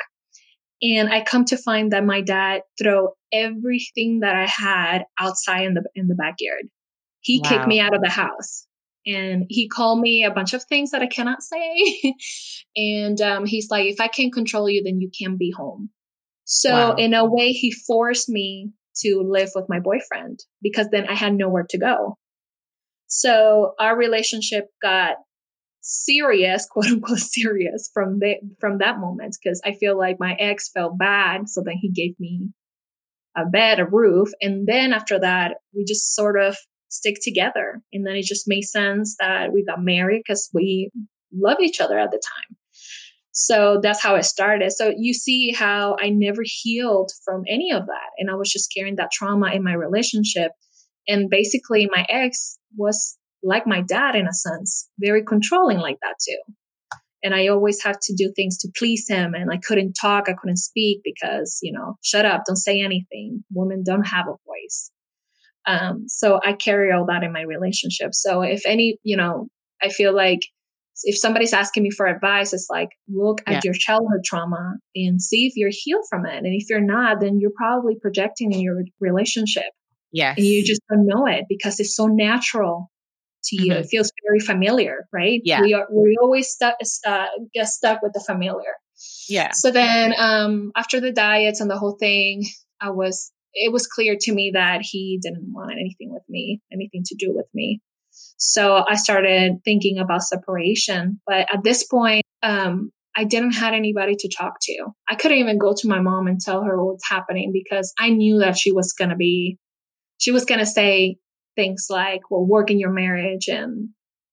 [0.83, 5.75] And I come to find that my dad threw everything that I had outside in
[5.75, 6.69] the in the backyard.
[7.21, 7.51] He Wow.
[7.51, 8.67] kicked me out of the house.
[9.11, 12.15] And he called me a bunch of things that I cannot say.
[12.77, 15.91] and um, he's like, if I can't control you, then you can't be home.
[16.45, 16.95] So Wow.
[16.97, 21.35] in a way, he forced me to live with my boyfriend because then I had
[21.35, 22.19] nowhere to go.
[23.07, 25.17] So our relationship got
[25.81, 30.71] serious, quote unquote serious from the, from that moment because I feel like my ex
[30.71, 32.51] felt bad, so then he gave me
[33.37, 36.57] a bed, a roof, and then after that we just sort of
[36.91, 40.91] stick together, and then it just made sense that we got married because we
[41.33, 42.57] love each other at the time.
[43.33, 44.73] So that's how it started.
[44.73, 48.11] So you see how I never healed from any of that.
[48.19, 50.53] And I was just carrying that trauma in my relationship.
[51.09, 56.17] And basically, my ex was like my dad in a sense, very controlling like that
[56.23, 56.39] too.
[57.23, 59.35] And I always had to do things to please him.
[59.35, 63.45] And I couldn't talk, I couldn't speak because, you know, shut up, don't say anything.
[63.53, 64.91] Women don't have a voice.
[65.71, 68.11] Um, so I carry all that in my relationship.
[68.15, 69.49] So if any, you know,
[69.83, 70.41] I feel like
[71.03, 73.61] if somebody's asking me for advice, it's like look at Yeah.
[73.65, 76.37] your childhood trauma and see if you're healed from it.
[76.45, 79.71] And if you're not, then you're probably projecting in your relationship
[80.13, 80.37] Yes.
[80.37, 82.91] and you just don't know it because it's so natural
[83.45, 83.73] to you.
[83.73, 83.81] Mhm.
[83.81, 85.41] It feels very familiar, right?
[85.45, 85.63] Yeah.
[85.63, 86.75] We are we always stuck
[87.07, 88.75] uh, get stuck with the familiar.
[89.29, 89.53] yeah.
[89.53, 92.45] So then um, after the diets and the whole thing,
[92.81, 97.03] I was it was clear to me that he didn't want anything with me, anything
[97.07, 97.81] to do with me.
[98.37, 101.21] So I started thinking about separation.
[101.27, 104.87] But at this point, um, I didn't have anybody to talk to.
[105.09, 108.39] I couldn't even go to my mom and tell her what's happening because I knew
[108.39, 109.59] that she was gonna be
[110.19, 111.17] she was gonna say
[111.57, 113.89] things like, well, work in your marriage and,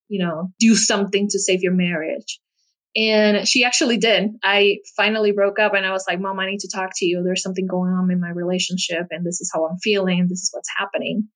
[0.08, 2.40] you know, do something to save your marriage.
[2.96, 4.30] And she actually did.
[4.42, 7.22] I finally broke up and I was like, Mom, I need to talk to you.
[7.22, 10.26] There's something going on in my relationship and this is how I'm feeling.
[10.28, 11.28] This is what's happening.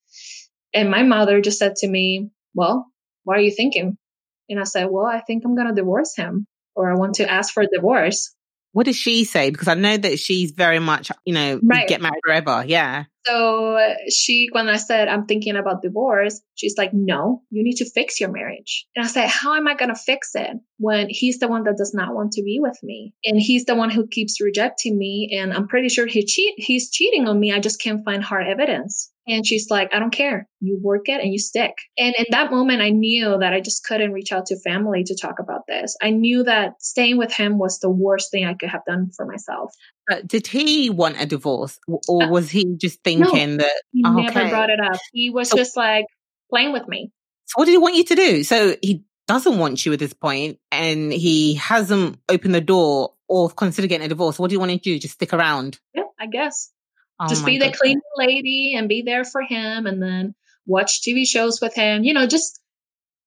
[0.74, 2.86] And my mother just said to me, Well,
[3.24, 3.96] what are you thinking?
[4.48, 7.30] And I said, Well, I think I'm going to divorce him or I want to
[7.30, 8.34] ask for a divorce.
[8.72, 9.50] What does she say?
[9.50, 11.86] Because I know that she's very much, you know, Right.
[11.86, 12.64] get married forever.
[12.66, 13.04] Yeah.
[13.24, 17.88] So she, when I said I'm thinking about divorce, she's like, "No, you need to
[17.88, 21.38] fix your marriage." And I said, "How am I going to fix it when he's
[21.38, 24.08] the one that does not want to be with me, and he's the one who
[24.08, 27.52] keeps rejecting me, and I'm pretty sure he cheat, he's cheating on me.
[27.52, 30.48] I just can't find hard evidence." And she's like, "I don't care.
[30.60, 33.84] You work it and you stick." And in that moment, I knew that I just
[33.84, 35.96] couldn't reach out to family to talk about this.
[36.02, 39.24] I knew that staying with him was the worst thing I could have done for
[39.26, 39.72] myself.
[40.08, 43.82] But did he want a divorce or- Uh, was he just thinking that?
[43.92, 44.98] He Oh, never brought it up.
[45.12, 46.06] He was So- just like
[46.50, 47.12] playing with me.
[47.46, 48.42] So what did he want you to do?
[48.42, 53.50] So he doesn't want you at this point and he hasn't opened the door or
[53.50, 54.38] considered getting a divorce.
[54.38, 54.98] What do you want to do?
[54.98, 55.78] Just stick around?
[55.94, 56.70] Yeah, I guess.
[57.20, 57.80] Oh just be the goodness.
[57.80, 60.34] cleaning lady and be there for him and then
[60.66, 62.04] watch TV shows with him.
[62.04, 62.60] You know, just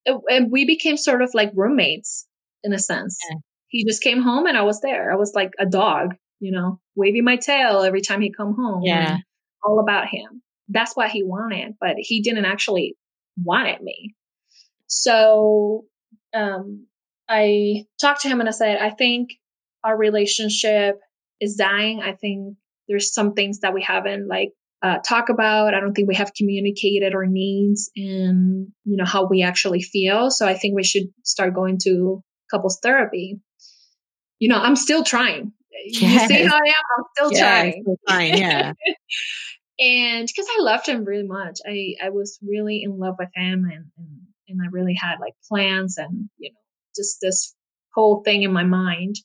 [0.06, 2.28] and we became sort of like roommates
[2.64, 3.18] in a sense.
[3.30, 3.38] Yeah.
[3.68, 5.12] He just came home and I was there.
[5.12, 8.84] I was like a dog, you know, waving my tail every time he come home.
[8.84, 9.18] Yeah.
[9.64, 10.42] All about him.
[10.70, 12.96] That's what he wanted, but he didn't actually
[13.38, 14.16] wanted me.
[14.88, 15.86] So
[16.34, 16.88] um
[17.28, 19.32] I talked to him and I said, I think
[19.84, 21.00] our relationship
[21.42, 22.02] is dying.
[22.02, 25.74] I think there's some things that we haven't like uh, talk about.
[25.74, 30.30] I don't think we have communicated our needs and you know how we actually feel.
[30.32, 33.40] So I think we should start going to couples therapy.
[34.40, 35.54] You know, I'm still trying.
[35.86, 36.84] You see how I am?
[36.98, 37.82] I'm still Yeah, trying.
[37.84, 38.74] still trying, yeah.
[39.80, 43.66] and because I loved him really much, I I was really in love with him,
[43.72, 46.60] and and, and I really had like plans and you know
[46.96, 47.56] just this
[47.94, 49.16] whole thing in my mind.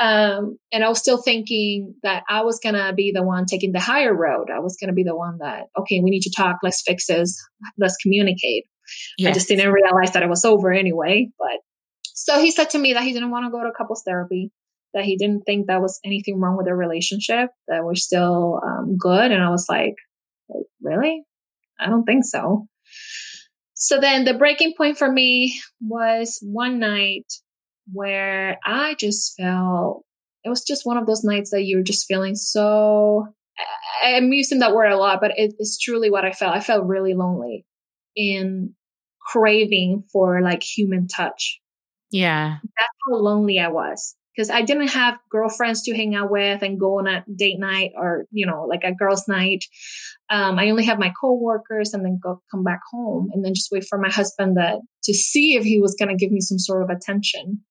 [0.00, 3.80] Um, and I was still thinking that I was gonna be the one taking the
[3.80, 4.48] higher road.
[4.50, 7.38] I was gonna be the one that okay, we need to talk, let's fix this,
[7.78, 8.64] let's communicate.
[9.24, 11.28] I just didn't realize that it was over anyway.
[11.38, 11.60] But
[12.02, 14.50] so he said to me that he didn't want to go to couples therapy,
[14.94, 18.96] that he didn't think that was anything wrong with their relationship, that we're still um,
[18.98, 19.30] good.
[19.30, 19.96] And I was like,
[20.48, 21.24] "Like, really?
[21.78, 22.66] I don't think so.
[23.74, 27.26] So then the breaking point for me was one night
[27.92, 30.04] where I just felt
[30.44, 33.26] it was just one of those nights that you're just feeling so.
[34.02, 36.54] I'm using that word a lot, but it, it's truly what I felt.
[36.54, 37.66] I felt really lonely
[38.16, 38.70] and
[39.20, 41.60] craving for like human touch.
[42.10, 42.56] Yeah.
[42.62, 46.80] That's how lonely I was because I didn't have girlfriends to hang out with and
[46.80, 49.64] go on a date night or you know like a girls' night.
[50.30, 53.70] Um, I only have my coworkers and then go come back home and then just
[53.70, 56.82] wait for my husband that to see if he was gonna give me some sort
[56.82, 57.62] of attention.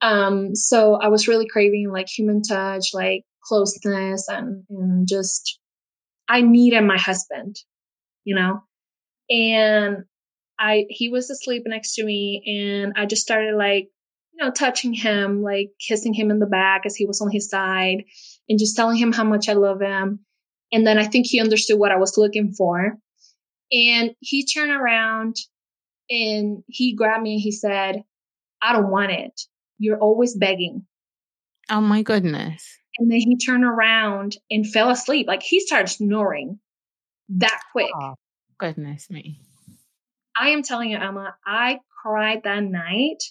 [0.00, 5.58] Um, so I was really craving like human touch, like closeness, and and just
[6.28, 7.56] I needed my husband,
[8.24, 8.62] you know,
[9.30, 10.04] and
[10.58, 13.88] I he was asleep next to me, and I just started like
[14.32, 17.48] you know touching him, like kissing him in the back as he was on his
[17.48, 18.04] side,
[18.48, 20.20] and just telling him how much I love him.
[20.70, 22.96] And then I think he understood what I was looking for,
[23.72, 25.36] and he turned around
[26.10, 28.02] and he grabbed me and he said,
[28.62, 29.40] "I don't want it.
[29.78, 30.86] You're always begging."
[31.70, 32.78] Oh my goodness.
[32.98, 35.26] And then he turned around and fell asleep.
[35.28, 36.58] Like he started snoring
[37.30, 37.90] that quick.
[37.94, 38.14] Oh,
[38.58, 39.40] goodness me.
[40.36, 43.22] I am telling you, Emma, I cried that night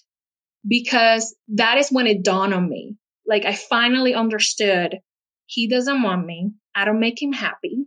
[0.68, 2.98] because that is when it dawned on me.
[3.26, 5.00] Like I finally understood
[5.46, 6.52] he doesn't want me.
[6.76, 7.86] I don't make him happy.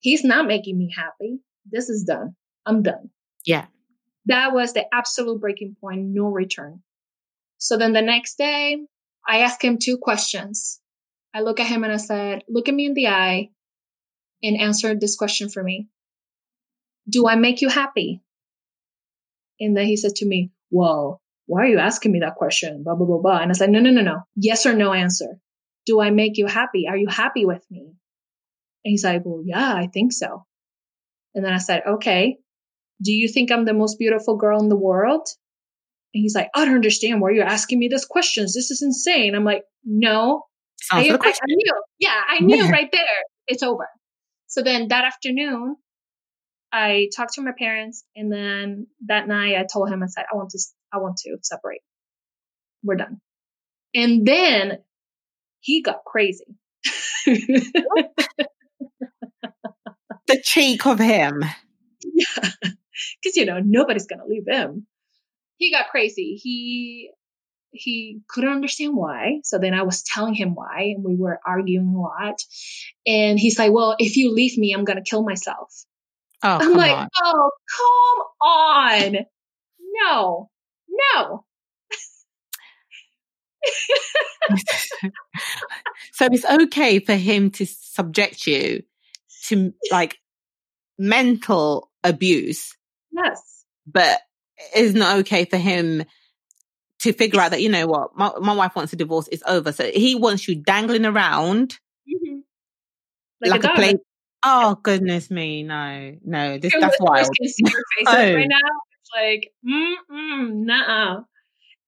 [0.00, 1.40] He's not making me happy.
[1.70, 2.36] This is done.
[2.66, 3.10] I'm done.
[3.44, 3.66] Yeah.
[4.26, 6.82] That was the absolute breaking point, no return.
[7.58, 8.78] So then the next day,
[9.26, 10.80] I asked him two questions.
[11.34, 13.50] I look at him and I said, Look at me in the eye
[14.42, 15.88] and answer this question for me.
[17.08, 18.22] Do I make you happy?
[19.60, 22.84] And then he said to me, Well, why are you asking me that question?
[22.84, 23.38] Blah, blah, blah, blah.
[23.38, 24.20] And I said, No, no, no, no.
[24.36, 25.38] Yes or no answer.
[25.84, 26.86] Do I make you happy?
[26.88, 27.80] Are you happy with me?
[28.84, 30.46] And he's like, Well, yeah, I think so.
[31.34, 32.38] And then I said, Okay.
[33.02, 35.28] Do you think I'm the most beautiful girl in the world?
[36.14, 38.54] And he's like, I don't understand why you're asking me these questions.
[38.54, 39.34] This is insane.
[39.34, 40.42] I'm like, No,
[40.90, 41.82] I, I- I knew.
[41.98, 42.70] Yeah, I knew Yeah.
[42.70, 43.02] right there.
[43.46, 43.86] It's over.
[44.46, 45.76] So then that afternoon,
[46.72, 50.36] I talked to my parents, and then that night I told him I said I
[50.36, 50.58] want to
[50.92, 51.80] I want to separate.
[52.82, 53.20] We're done.
[53.94, 54.78] And then
[55.60, 56.44] he got crazy.
[60.26, 61.42] The cheek of him.
[62.02, 62.50] yeah,
[63.22, 64.86] because you know nobody's gonna leave him.
[65.58, 66.40] He got crazy.
[66.42, 67.10] He
[67.70, 69.40] he couldn't understand why.
[69.44, 72.40] So then I was telling him why, and we were arguing a lot.
[73.06, 75.84] And he's like, "Well, if you leave me, I'm gonna kill myself."
[76.42, 77.08] Oh, I'm like, on.
[77.22, 79.16] "Oh, come on,
[79.80, 80.50] no,
[80.88, 81.44] no."
[86.12, 88.82] so it's okay for him to subject you
[89.46, 90.18] to like
[90.98, 92.76] mental abuse.
[93.10, 93.64] Yes.
[93.86, 94.20] But
[94.74, 96.04] it's not okay for him
[97.00, 99.72] to figure out that, you know what, my, my wife wants a divorce, it's over.
[99.72, 102.38] So he wants you dangling around mm-hmm.
[103.40, 103.96] like, like, a, a plate.
[104.44, 107.28] Oh goodness me, no, no, this that's wild.
[107.40, 108.34] Can see your face oh.
[108.34, 108.56] right now.
[109.00, 111.20] It's like, mm mm, nah.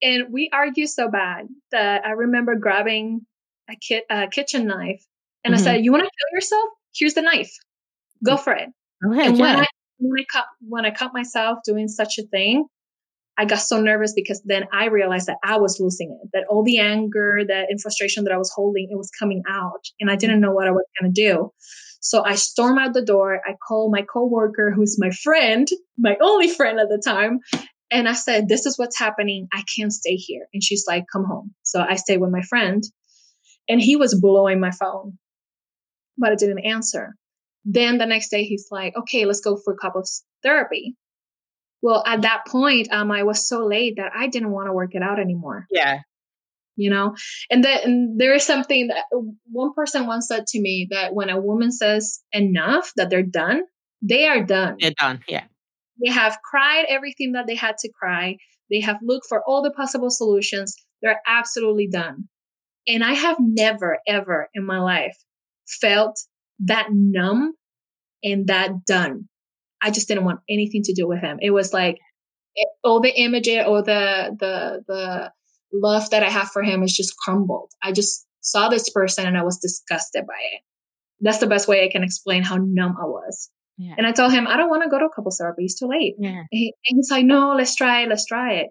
[0.02, 3.20] And we argue so bad that I remember grabbing
[3.68, 5.04] a, ki- a kitchen knife
[5.44, 5.60] and mm-hmm.
[5.60, 6.70] I said, "You want to kill yourself?
[6.94, 7.52] Here's the knife.
[8.24, 8.68] Go for it."
[9.06, 9.42] Okay, and yeah.
[9.42, 9.66] when I
[10.00, 12.66] when I cut when I cut myself doing such a thing,
[13.38, 16.64] I got so nervous because then I realized that I was losing it, that all
[16.64, 20.40] the anger, that frustration that I was holding, it was coming out, and I didn't
[20.40, 21.52] know what I was going to do.
[22.00, 23.40] So I storm out the door.
[23.46, 27.40] I call my coworker, who's my friend, my only friend at the time,
[27.90, 29.48] and I said, "This is what's happening.
[29.52, 32.82] I can't stay here." And she's like, "Come home." So I stayed with my friend,
[33.68, 35.18] and he was blowing my phone,
[36.16, 37.16] but I didn't answer.
[37.64, 40.96] Then the next day, he's like, "Okay, let's go for a couples therapy."
[41.82, 44.94] Well, at that point, um, I was so late that I didn't want to work
[44.94, 45.66] it out anymore.
[45.70, 46.00] Yeah.
[46.76, 47.14] You know,
[47.50, 49.04] and then there is something that
[49.50, 53.62] one person once said to me that when a woman says enough, that they're done,
[54.02, 54.76] they are done.
[54.80, 55.20] They're done.
[55.28, 55.44] Yeah.
[56.02, 58.38] They have cried everything that they had to cry.
[58.70, 60.74] They have looked for all the possible solutions.
[61.02, 62.28] They're absolutely done.
[62.86, 65.16] And I have never, ever in my life
[65.66, 66.18] felt
[66.64, 67.54] that numb
[68.22, 69.28] and that done.
[69.82, 71.38] I just didn't want anything to do with him.
[71.40, 71.98] It was like
[72.54, 75.32] it, all the images or the the the
[75.72, 77.70] love that I have for him is just crumbled.
[77.82, 80.60] I just saw this person and I was disgusted by it.
[81.20, 83.50] That's the best way I can explain how numb I was.
[83.76, 83.94] Yeah.
[83.96, 85.64] And I told him, I don't want to go to a couples therapy.
[85.64, 86.16] It's too late.
[86.18, 86.30] Yeah.
[86.30, 88.08] And, he, and he's like, no, let's try it.
[88.08, 88.70] Let's try it.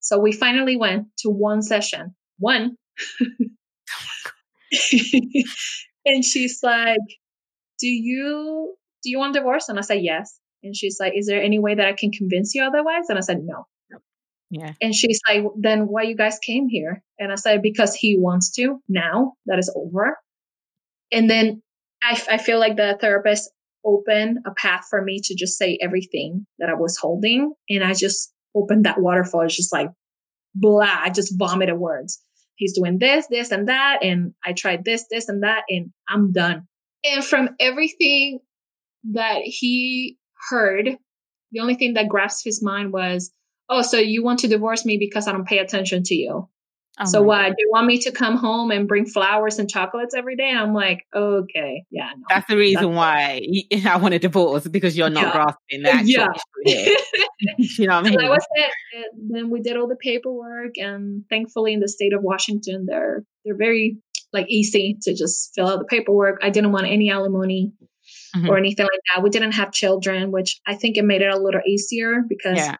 [0.00, 2.14] So we finally went to one session.
[2.38, 2.76] One.
[3.92, 4.30] Oh
[6.06, 7.00] and she's like,
[7.80, 9.68] do you do you want divorce?
[9.68, 10.38] And I said, yes.
[10.62, 13.08] And she's like, Is there any way that I can convince you otherwise?
[13.08, 13.66] And I said, No.
[14.50, 14.72] Yeah.
[14.80, 17.02] And she's like, Then why you guys came here?
[17.18, 20.18] And I said, Because he wants to now that is over.
[21.12, 21.62] And then
[22.02, 23.50] I, I feel like the therapist
[23.84, 27.52] opened a path for me to just say everything that I was holding.
[27.68, 29.42] And I just opened that waterfall.
[29.42, 29.90] It's just like,
[30.54, 32.20] blah, I just vomited words.
[32.56, 34.00] He's doing this, this, and that.
[34.02, 35.64] And I tried this, this, and that.
[35.70, 36.68] And I'm done.
[37.04, 38.40] And from everything
[39.12, 40.18] that he
[40.50, 40.96] heard,
[41.52, 43.32] the only thing that grasped his mind was,
[43.68, 46.48] oh, so you want to divorce me because I don't pay attention to you.
[46.98, 47.46] Oh so what?
[47.46, 50.50] Do you want me to come home and bring flowers and chocolates every day?
[50.50, 52.10] And I'm like, okay, yeah.
[52.14, 53.46] No, that's the reason that's why
[53.86, 55.32] I want a divorce because you're not yeah.
[55.32, 56.06] grasping that.
[56.06, 56.28] Yeah.
[57.56, 58.18] you know what I mean?
[58.18, 59.06] So it.
[59.30, 63.56] Then we did all the paperwork, and thankfully, in the state of Washington, they're they're
[63.56, 63.96] very
[64.32, 66.40] like easy to just fill out the paperwork.
[66.42, 67.72] I didn't want any alimony
[68.34, 68.48] mm-hmm.
[68.48, 69.22] or anything like that.
[69.22, 72.76] We didn't have children, which I think it made it a little easier because yeah.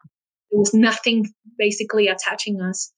[0.50, 1.26] there was nothing
[1.58, 2.92] basically attaching us.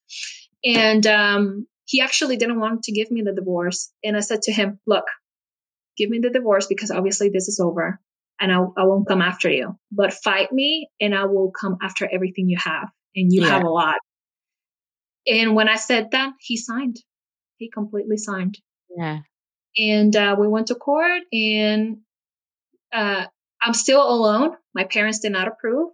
[0.64, 3.92] And um, he actually didn't want to give me the divorce.
[4.04, 5.04] And I said to him, Look,
[5.96, 8.00] give me the divorce because obviously this is over
[8.40, 12.08] and I, I won't come after you, but fight me and I will come after
[12.10, 12.88] everything you have.
[13.14, 13.48] And you yeah.
[13.48, 13.96] have a lot.
[15.26, 16.96] And when I said that, he signed.
[17.62, 18.58] He completely signed.
[18.96, 19.20] Yeah.
[19.78, 21.98] And uh, we went to court, and
[22.92, 23.26] uh,
[23.62, 24.56] I'm still alone.
[24.74, 25.90] My parents did not approve.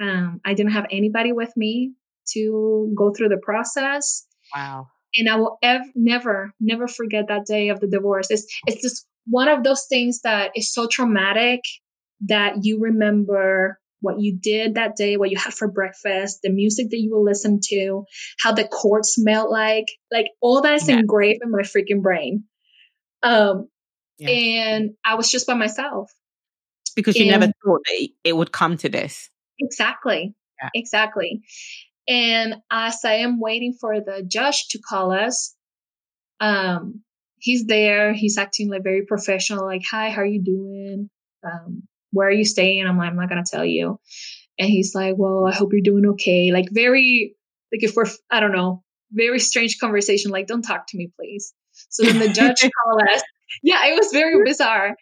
[0.00, 1.92] Um, I didn't have anybody with me
[2.32, 4.26] to go through the process.
[4.52, 4.88] Wow.
[5.16, 8.26] And I will ev- never, never forget that day of the divorce.
[8.30, 11.60] It's, it's just one of those things that is so traumatic
[12.22, 16.90] that you remember what you did that day, what you had for breakfast, the music
[16.90, 18.04] that you will listen to,
[18.40, 20.98] how the court smelled like, like all that is yeah.
[20.98, 22.44] engraved in my freaking brain.
[23.22, 23.68] Um,
[24.18, 24.30] yeah.
[24.30, 26.10] and I was just by myself
[26.94, 29.30] because you and, never thought that it would come to this.
[29.58, 30.34] Exactly.
[30.62, 30.70] Yeah.
[30.74, 31.42] Exactly.
[32.08, 35.54] And as I am waiting for the judge to call us,
[36.40, 37.02] um,
[37.38, 38.12] he's there.
[38.12, 41.10] He's acting like very professional, like, "Hi, how are you doing?
[41.44, 41.82] Um,
[42.16, 44.00] where are you staying?" I'm like, "I'm not gonna tell you."
[44.58, 47.36] And he's like, "Well, I hope you're doing okay." Like very,
[47.72, 50.30] like if we're, I don't know, very strange conversation.
[50.30, 51.52] Like, don't talk to me, please.
[51.90, 53.22] So then the judge called us.
[53.62, 54.96] Yeah, it was very bizarre.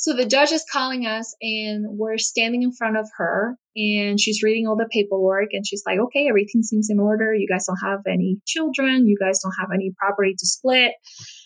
[0.00, 4.42] So the judge is calling us and we're standing in front of her and she's
[4.42, 7.34] reading all the paperwork and she's like, okay, everything seems in order.
[7.34, 9.06] You guys don't have any children.
[9.06, 10.92] You guys don't have any property to split.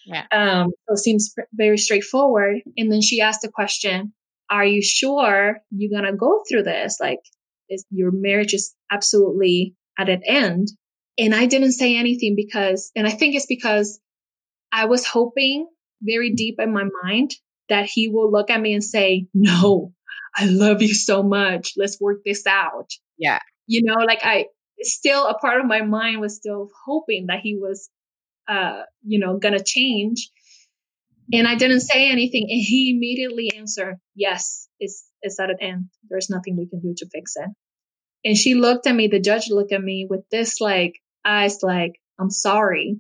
[0.07, 0.23] Yeah.
[0.31, 2.59] Um, so it seems very straightforward.
[2.77, 4.13] And then she asked the question,
[4.51, 6.99] are you sure you're going to go through this?
[7.01, 7.21] Like,
[7.69, 10.69] is your marriage is absolutely at an end.
[11.19, 14.01] And I didn't say anything because, and I think it's because
[14.73, 15.69] I was hoping
[16.03, 17.31] very deep in my mind
[17.69, 19.93] that he will look at me and say, No,
[20.37, 21.75] I love you so much.
[21.77, 22.91] Let's work this out.
[23.17, 23.39] Yeah.
[23.67, 24.47] You know, like I
[24.81, 27.89] still, a part of my mind was still hoping that he was,
[28.49, 30.31] uh, you know, gonna change.
[31.33, 32.47] And I didn't say anything.
[32.51, 35.89] And he immediately answered, Yes, it's, it's at an end.
[36.09, 37.49] There's nothing we can do to fix it.
[38.25, 40.95] And she looked at me, the judge looked at me with this like
[41.25, 42.99] eyes like, I'm sorry.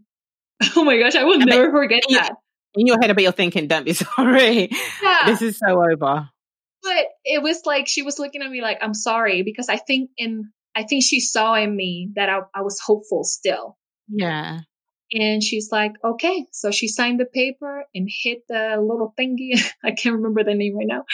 [0.76, 2.36] Oh my gosh, I will never forget that.
[2.74, 4.70] In your head, but you're thinking, don't be sorry.
[5.02, 5.26] Yeah.
[5.26, 6.28] This is so over.
[6.82, 10.10] But it was like she was looking at me like, I'm sorry, because I think
[10.16, 13.76] in I think she saw in me that I, I was hopeful still.
[14.08, 14.60] Yeah.
[15.12, 16.46] And she's like, okay.
[16.52, 19.60] So she signed the paper and hit the little thingy.
[19.84, 21.04] I can't remember the name right now.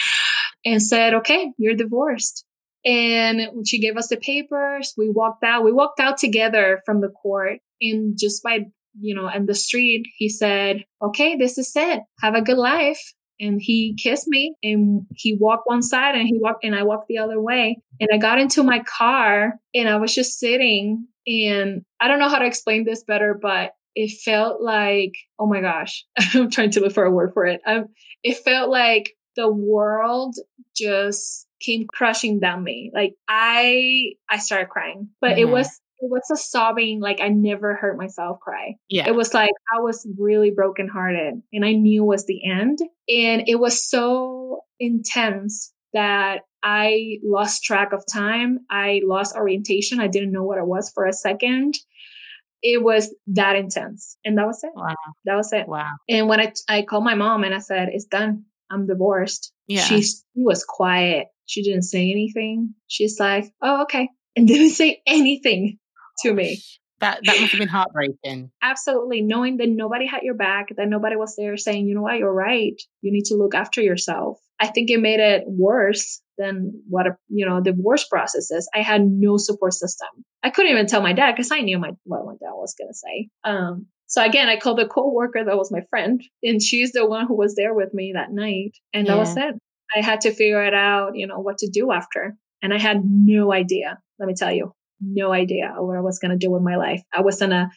[0.65, 2.45] And said, okay, you're divorced.
[2.83, 4.93] And she gave us the papers.
[4.97, 5.63] We walked out.
[5.63, 7.59] We walked out together from the court.
[7.79, 8.65] And just by,
[8.99, 12.01] you know, in the street, he said, okay, this is it.
[12.21, 13.01] Have a good life.
[13.39, 17.07] And he kissed me and he walked one side and he walked and I walked
[17.07, 17.81] the other way.
[17.99, 22.29] And I got into my car and I was just sitting and I don't know
[22.29, 26.81] how to explain this better, but it felt like, oh my gosh, I'm trying to
[26.81, 27.61] look for a word for it.
[27.65, 27.87] Um,
[28.23, 30.35] it felt like the world
[30.75, 32.91] just came crushing down me.
[32.93, 35.09] Like I I started crying.
[35.19, 35.39] But mm-hmm.
[35.39, 35.67] it was
[35.99, 38.75] it was a sobbing like I never heard myself cry.
[38.89, 39.07] Yeah.
[39.07, 42.79] It was like I was really brokenhearted and I knew it was the end.
[43.07, 48.59] And it was so intense that I lost track of time.
[48.69, 49.99] I lost orientation.
[49.99, 51.75] I didn't know what it was for a second.
[52.61, 54.17] It was that intense.
[54.23, 54.71] And that was it.
[54.75, 54.95] Wow.
[55.25, 55.67] That was it.
[55.67, 55.91] Wow.
[56.07, 58.45] And when I, I called my mom and I said, it's done.
[58.69, 59.51] I'm divorced.
[59.67, 59.81] Yeah.
[59.81, 61.27] She, she was quiet.
[61.45, 62.75] She didn't say anything.
[62.87, 64.09] She's like, oh, okay.
[64.35, 65.79] And didn't say anything
[66.19, 66.61] to me.
[66.99, 68.51] That that must have been heartbreaking.
[68.61, 69.23] Absolutely.
[69.23, 72.31] Knowing that nobody had your back, that nobody was there saying, you know what, you're
[72.31, 72.79] right.
[73.01, 74.39] You need to look after yourself.
[74.59, 78.69] I think it made it worse than what a you know divorce process is.
[78.73, 80.07] I had no support system.
[80.43, 82.93] I couldn't even tell my dad because I knew my what my dad was gonna
[82.93, 83.29] say.
[83.43, 87.27] Um, so again, I called a co-worker that was my friend, and she's the one
[87.27, 89.13] who was there with me that night, and yeah.
[89.13, 89.55] that was it.
[89.95, 93.01] I had to figure it out, you know, what to do after, and I had
[93.03, 93.99] no idea.
[94.19, 97.01] Let me tell you, no idea what I was gonna do with my life.
[97.13, 97.69] I was in a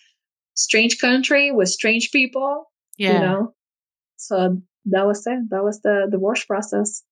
[0.54, 2.64] strange country with strange people.
[2.96, 3.14] Yeah.
[3.14, 3.54] You know,
[4.16, 5.50] so that was it.
[5.50, 7.02] That was the divorce process.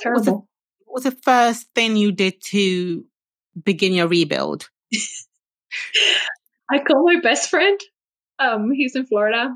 [0.00, 0.48] Terrible.
[0.92, 3.04] Was the first thing you did to
[3.64, 4.68] begin your rebuild?
[6.70, 7.78] I called my best friend.
[8.38, 9.54] Um, he's in Florida.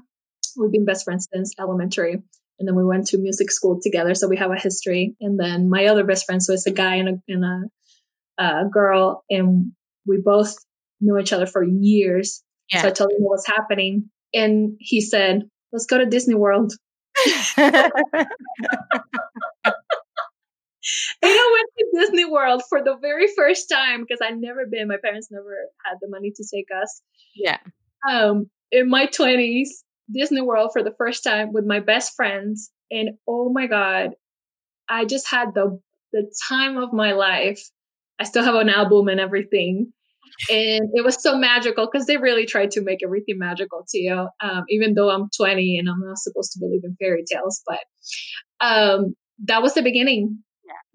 [0.57, 2.23] We've been best friends since elementary.
[2.59, 4.15] And then we went to music school together.
[4.15, 5.15] So we have a history.
[5.21, 8.69] And then my other best friend, so it's a guy and a, and a, a
[8.71, 9.25] girl.
[9.29, 9.73] And
[10.07, 10.57] we both
[11.01, 12.43] knew each other for years.
[12.73, 12.83] Yeah.
[12.83, 14.11] So I told him what was happening.
[14.33, 16.73] And he said, let's go to Disney World.
[21.23, 24.89] and I went to Disney World for the very first time because I'd never been.
[24.89, 27.03] My parents never had the money to take us.
[27.35, 27.59] Yeah.
[28.09, 33.11] Um, in my twenties, Disney World for the first time with my best friends, and
[33.29, 34.11] oh my god,
[34.89, 35.81] I just had the
[36.13, 37.63] the time of my life.
[38.19, 39.93] I still have an album and everything
[40.51, 44.29] and it was so magical because they really tried to make everything magical to you
[44.41, 47.79] um, even though i'm 20 and i'm not supposed to believe in fairy tales but
[48.61, 49.15] um,
[49.45, 50.43] that was the beginning.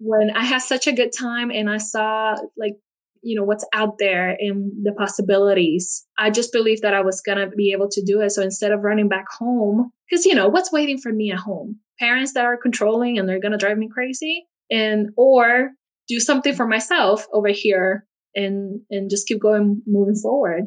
[0.02, 2.74] When i had such a good time and i saw like
[3.22, 7.38] you know what's out there and the possibilities i just believed that i was going
[7.38, 8.30] to be able to do it.
[8.30, 11.80] So instead of running back home because you know what's waiting for me at home?
[11.98, 15.70] Parents that are controlling and they're going to drive me crazy and or
[16.08, 20.64] do something for myself over here and and just keep going moving forward.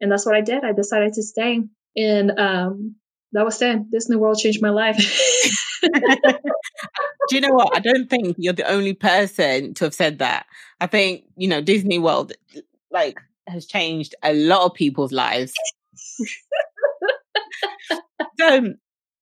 [0.00, 0.64] And that's what i did.
[0.64, 1.60] I decided to stay
[1.96, 2.96] and um
[3.32, 3.90] that was it.
[3.90, 4.96] Disney world changed my life
[7.32, 10.46] do you know what i don't think you're the only person to have said that
[10.80, 12.32] i think you know disney world
[12.90, 15.52] like has changed a lot of people's lives
[18.38, 18.74] so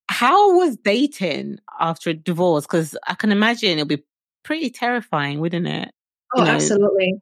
[0.08, 4.04] how was dating after a divorce because i can imagine it'll be
[4.42, 5.90] pretty terrifying wouldn't it
[6.34, 7.20] oh you know, absolutely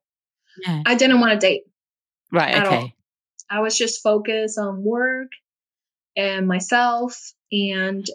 [0.66, 0.82] yeah.
[0.86, 1.62] I didn't want to date.
[2.32, 2.66] Right.
[2.66, 2.76] Okay.
[2.76, 2.92] All.
[3.50, 5.28] I was just focused on work
[6.16, 8.06] and myself, and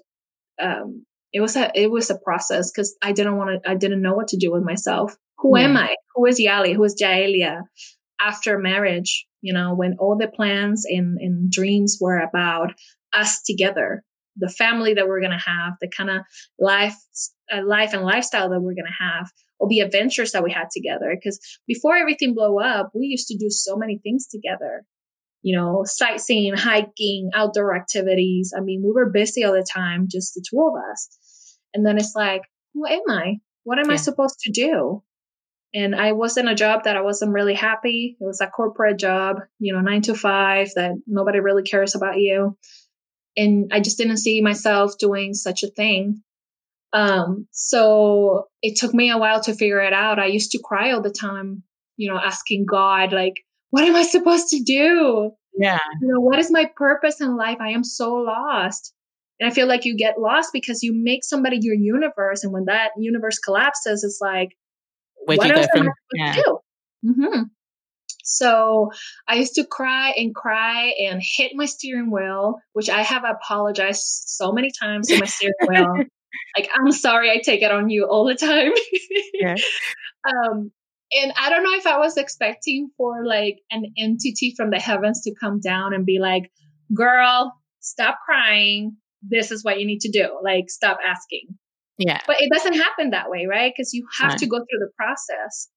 [0.62, 3.70] um, it was a it was a process because I didn't want to.
[3.70, 5.16] I didn't know what to do with myself.
[5.40, 5.96] Who am I?
[6.16, 6.76] Who is Yali?
[6.76, 7.64] Who is Jaelia?
[8.20, 12.74] After marriage, you know, when all the plans and, and dreams were about
[13.12, 14.04] us together,
[14.38, 16.22] the family that we're gonna have, the kind of
[16.60, 16.96] life,
[17.52, 19.30] uh, life and lifestyle that we're gonna have,
[19.60, 21.14] or the adventures that we had together.
[21.16, 24.86] Because before everything blew up, we used to do so many things together.
[25.42, 28.54] you know, sightseeing, hiking, outdoor activities.
[28.58, 31.18] I mean, we were busy all the time, just the two of us.
[31.74, 32.44] And then it's like,
[32.74, 33.40] who am I?
[33.64, 33.94] What am yeah.
[33.94, 35.04] I supposed to do?
[35.74, 38.16] And I was in a job that I wasn't really happy.
[38.20, 42.20] It was a corporate job, you know, nine to five that nobody really cares about
[42.20, 42.58] you.
[43.36, 46.22] And I just didn't see myself doing such a thing.
[46.94, 50.20] Um, so it took me a while to figure it out.
[50.20, 51.64] I used to cry all the time,
[51.98, 55.32] you know, asking God, like, what am I supposed to do?
[55.58, 55.80] Yeah.
[56.02, 57.58] You know, what is my purpose in life?
[57.60, 58.94] I am so lost.
[59.44, 62.46] And I feel like you get lost because you make somebody your universe.
[62.46, 64.56] And when that universe collapses, it's like,
[65.26, 66.36] Where'd what else am I yeah.
[66.36, 66.60] do?
[67.06, 67.42] Mm-hmm.
[68.24, 68.92] So
[69.28, 74.06] I used to cry and cry and hit my steering wheel, which I have apologized
[74.28, 75.94] so many times to my steering wheel.
[76.58, 78.72] like, I'm sorry, I take it on you all the time.
[79.34, 79.56] yeah.
[80.26, 80.72] Um,
[81.12, 85.24] and I don't know if I was expecting for like an entity from the heavens
[85.24, 86.50] to come down and be like,
[86.96, 88.96] girl, stop crying.
[89.28, 90.40] This is what you need to do.
[90.44, 91.58] Like, stop asking.
[91.98, 92.20] Yeah.
[92.26, 93.72] But it doesn't happen that way, right?
[93.76, 94.40] Because you have right.
[94.40, 95.70] to go through the process.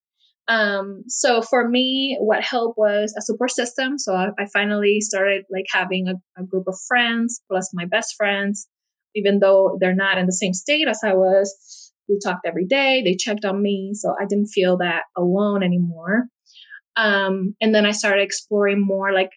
[0.47, 3.97] Um, so for me, what helped was a support system.
[3.97, 8.15] So I, I finally started like having a, a, group of friends plus my best
[8.15, 8.67] friends,
[9.13, 11.91] even though they're not in the same state as I was.
[12.07, 13.03] We talked every day.
[13.03, 13.91] They checked on me.
[13.93, 16.27] So I didn't feel that alone anymore.
[16.95, 19.31] Um, and then I started exploring more like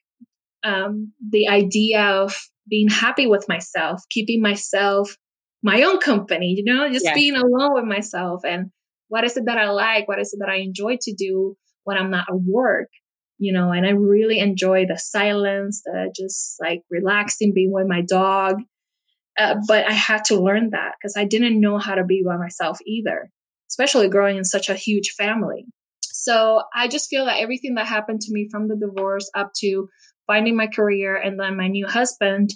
[0.62, 2.36] um, the idea of
[2.70, 5.16] being happy with myself, keeping myself
[5.62, 7.14] my own company, you know, just yes.
[7.14, 8.70] being alone with myself and
[9.08, 10.08] what is it that I like?
[10.08, 12.88] What is it that I enjoy to do when I'm not at work?
[13.38, 18.02] You know, and I really enjoy the silence, the just like relaxing, being with my
[18.02, 18.56] dog.
[19.38, 22.36] Uh, but I had to learn that because I didn't know how to be by
[22.36, 23.30] myself either,
[23.70, 25.66] especially growing in such a huge family.
[26.02, 29.88] So I just feel that everything that happened to me from the divorce up to
[30.30, 32.50] finding my career and then my new husband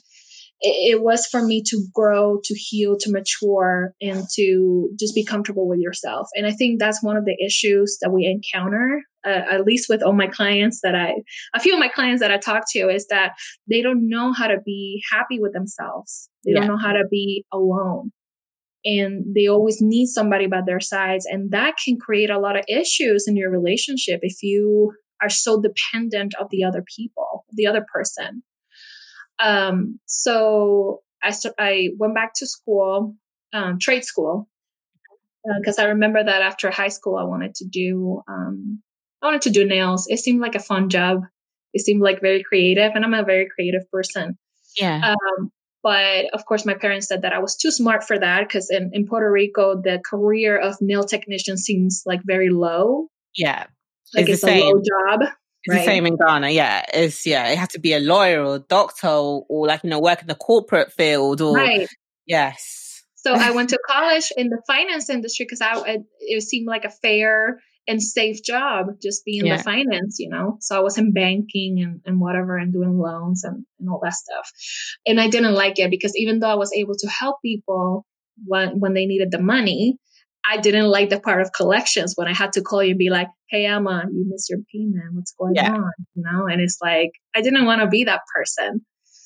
[0.61, 5.25] it, it was for me to grow, to heal, to mature, and to just be
[5.25, 6.29] comfortable with yourself.
[6.35, 10.03] And I think that's one of the issues that we encounter, uh, at least with
[10.03, 11.15] all my clients that I,
[11.55, 13.33] a few of my clients that I talk to, is that
[13.69, 16.29] they don't know how to be happy with themselves.
[16.45, 16.61] They yeah.
[16.61, 18.11] don't know how to be alone
[18.87, 22.65] and they always need somebody by their sides and that can create a lot of
[22.69, 24.93] issues in your relationship if you
[25.25, 28.43] are so dependent of the other people the other person
[29.39, 33.17] um, so I, st- I went back to school,
[33.53, 34.49] um, trade school,
[35.59, 38.83] because uh, I remember that after high school, I wanted to do, um,
[39.23, 40.07] I wanted to do nails.
[40.09, 41.23] It seemed like a fun job.
[41.73, 44.39] It seemed like very creative, and I'm a very creative person.
[44.79, 45.15] Yeah.
[45.15, 45.51] Um,
[45.83, 48.91] but of course, my parents said that I was too smart for that because in,
[48.95, 53.09] in Puerto Rico, the career of nail technician seems like very low.
[53.37, 53.67] Yeah.
[54.15, 55.21] Like it's, it's a low job.
[55.67, 55.79] Right.
[55.79, 56.85] The same in Ghana, yeah.
[56.93, 59.91] It's yeah, it has to be a lawyer or a doctor or, or like you
[59.91, 61.89] know work in the corporate field or right.
[62.27, 63.03] yes.
[63.17, 66.91] So I went to college in the finance industry because I it seemed like a
[66.91, 69.57] fair and safe job just being yeah.
[69.57, 70.59] the finance, you know.
[70.61, 74.15] So I was in banking and, and whatever and doing loans and, and all that
[74.15, 74.51] stuff.
[75.07, 78.07] And I didn't like it because even though I was able to help people
[78.45, 79.99] when when they needed the money,
[80.49, 83.11] I didn't like the part of collections when I had to call you and be
[83.11, 85.15] like, Hey, Emma, you missed your payment.
[85.15, 85.73] What's going yeah.
[85.73, 85.93] on?
[86.15, 88.85] You know, and it's like, I didn't want to be that person.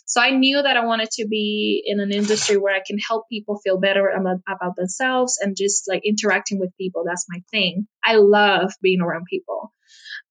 [0.09, 3.27] So I knew that I wanted to be in an industry where I can help
[3.31, 7.05] people feel better about, themselves and just like interacting with people.
[7.07, 7.87] That's my thing.
[8.03, 9.71] I love being around people.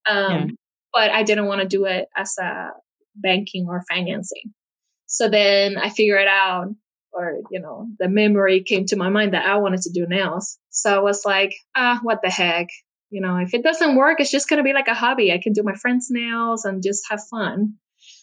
[0.10, 0.46] Um, yeah.
[0.94, 2.70] But I didn't want to do it as a
[3.16, 4.54] banking or financing.
[5.06, 6.70] So then I figured out
[7.18, 10.57] or you know the memory came to my mind that i wanted to do nails
[10.70, 12.68] so i was like ah what the heck.
[13.09, 15.32] You know if it doesn't work it's just going to be like a hobby.
[15.32, 17.76] I can do my friends nails and just have fun.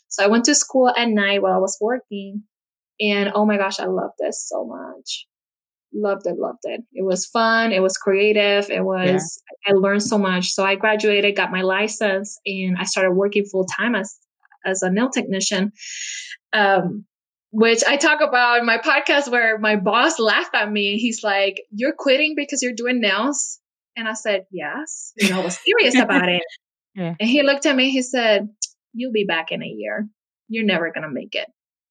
[0.08, 2.42] So i went to school at night while i was working
[3.00, 5.26] and oh my gosh i loved this so much.
[5.96, 6.82] Loved it loved it.
[6.92, 9.72] It was fun it was creative it was yeah.
[9.72, 10.52] i learned so much.
[10.52, 14.18] So i graduated got my license and i started working full time as
[14.64, 15.72] as a nail technician.
[16.52, 17.04] Um,
[17.54, 20.98] which I talk about in my podcast where my boss laughed at me.
[20.98, 23.60] He's like, You're quitting because you're doing nails?
[23.96, 25.12] And I said, Yes.
[25.16, 26.42] You know, I was serious about it.
[26.96, 27.16] Yeah.
[27.18, 28.48] And he looked at me, he said,
[28.92, 30.08] You'll be back in a year.
[30.48, 31.48] You're never going to make it.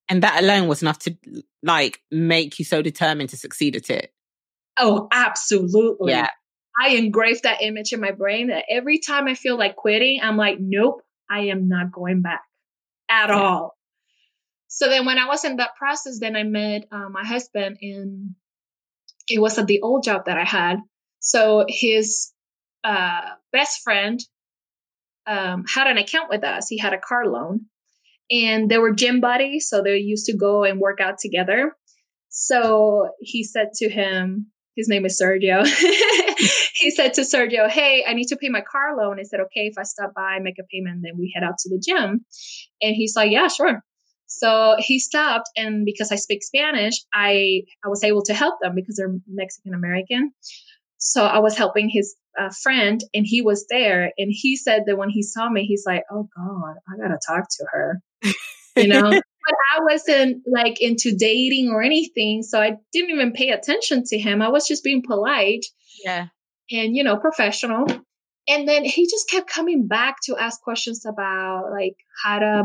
[0.08, 1.18] And that alone was enough to
[1.62, 4.14] like make you so determined to succeed at it.
[4.80, 6.14] Oh, absolutely.
[6.14, 6.30] Yeah.
[6.82, 10.38] I engraved that image in my brain that every time I feel like quitting, I'm
[10.38, 12.44] like, nope, I am not going back
[13.10, 13.36] at yeah.
[13.36, 13.76] all.
[14.76, 18.34] So then when I was in that process, then I met uh, my husband and
[19.28, 20.78] it was at the old job that I had.
[21.20, 22.32] So his
[22.84, 23.22] uh,
[23.52, 24.20] best friend
[25.28, 26.68] um, had an account with us.
[26.68, 27.68] He had a car loan.
[28.32, 31.76] and they were gym buddies, so they used to go and work out together.
[32.30, 35.68] So he said to him, his name is Sergio.
[36.74, 39.20] he said to Sergio, Hey, I need to pay my car loan.
[39.20, 41.70] He said, Okay, if I stop by, make a payment, then we head out to
[41.70, 42.26] the gym.
[42.82, 43.84] And he's like, Yeah, sure.
[44.40, 48.74] So he stopped, and because I speak Spanish, I I was able to help them
[48.76, 50.32] because they're Mexican American.
[50.98, 54.98] So I was helping his uh, friend, and he was there, and he said that
[54.98, 58.02] when he saw me, he's like, "Oh God, I gotta talk to her,"
[58.76, 59.02] you know.
[59.12, 64.18] but I wasn't like into dating or anything, so I didn't even pay attention to
[64.18, 64.42] him.
[64.42, 65.66] I was just being polite,
[66.04, 66.28] yeah,
[66.72, 67.86] and you know, professional.
[68.46, 72.64] And then he just kept coming back to ask questions about like how to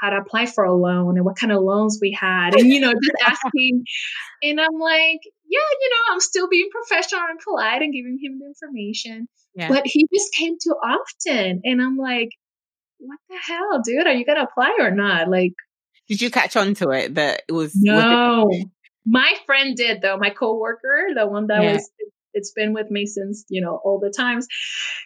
[0.00, 2.80] how to apply for a loan and what kind of loans we had and you
[2.80, 3.84] know just asking
[4.42, 8.38] and i'm like yeah you know i'm still being professional and polite and giving him
[8.38, 9.68] the information yeah.
[9.68, 12.30] but he just came too often and i'm like
[12.98, 15.52] what the hell dude are you gonna apply or not like
[16.08, 18.68] did you catch on to it that it was no was it-
[19.06, 21.72] my friend did though my coworker the one that yeah.
[21.74, 21.90] was
[22.34, 24.46] it's been with me since you know all the times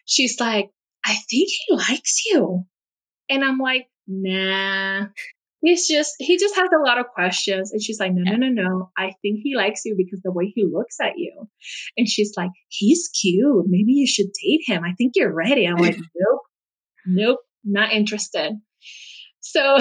[0.06, 0.70] she's like
[1.04, 2.64] i think he likes you
[3.30, 5.06] and i'm like nah.
[5.60, 7.72] He's just he just has a lot of questions.
[7.72, 8.90] And she's like, no, no, no, no.
[8.98, 11.48] I think he likes you because the way he looks at you.
[11.96, 13.64] And she's like, he's cute.
[13.68, 14.82] Maybe you should date him.
[14.84, 15.66] I think you're ready.
[15.66, 16.40] I'm like, nope,
[17.06, 18.54] nope, not interested.
[19.40, 19.78] So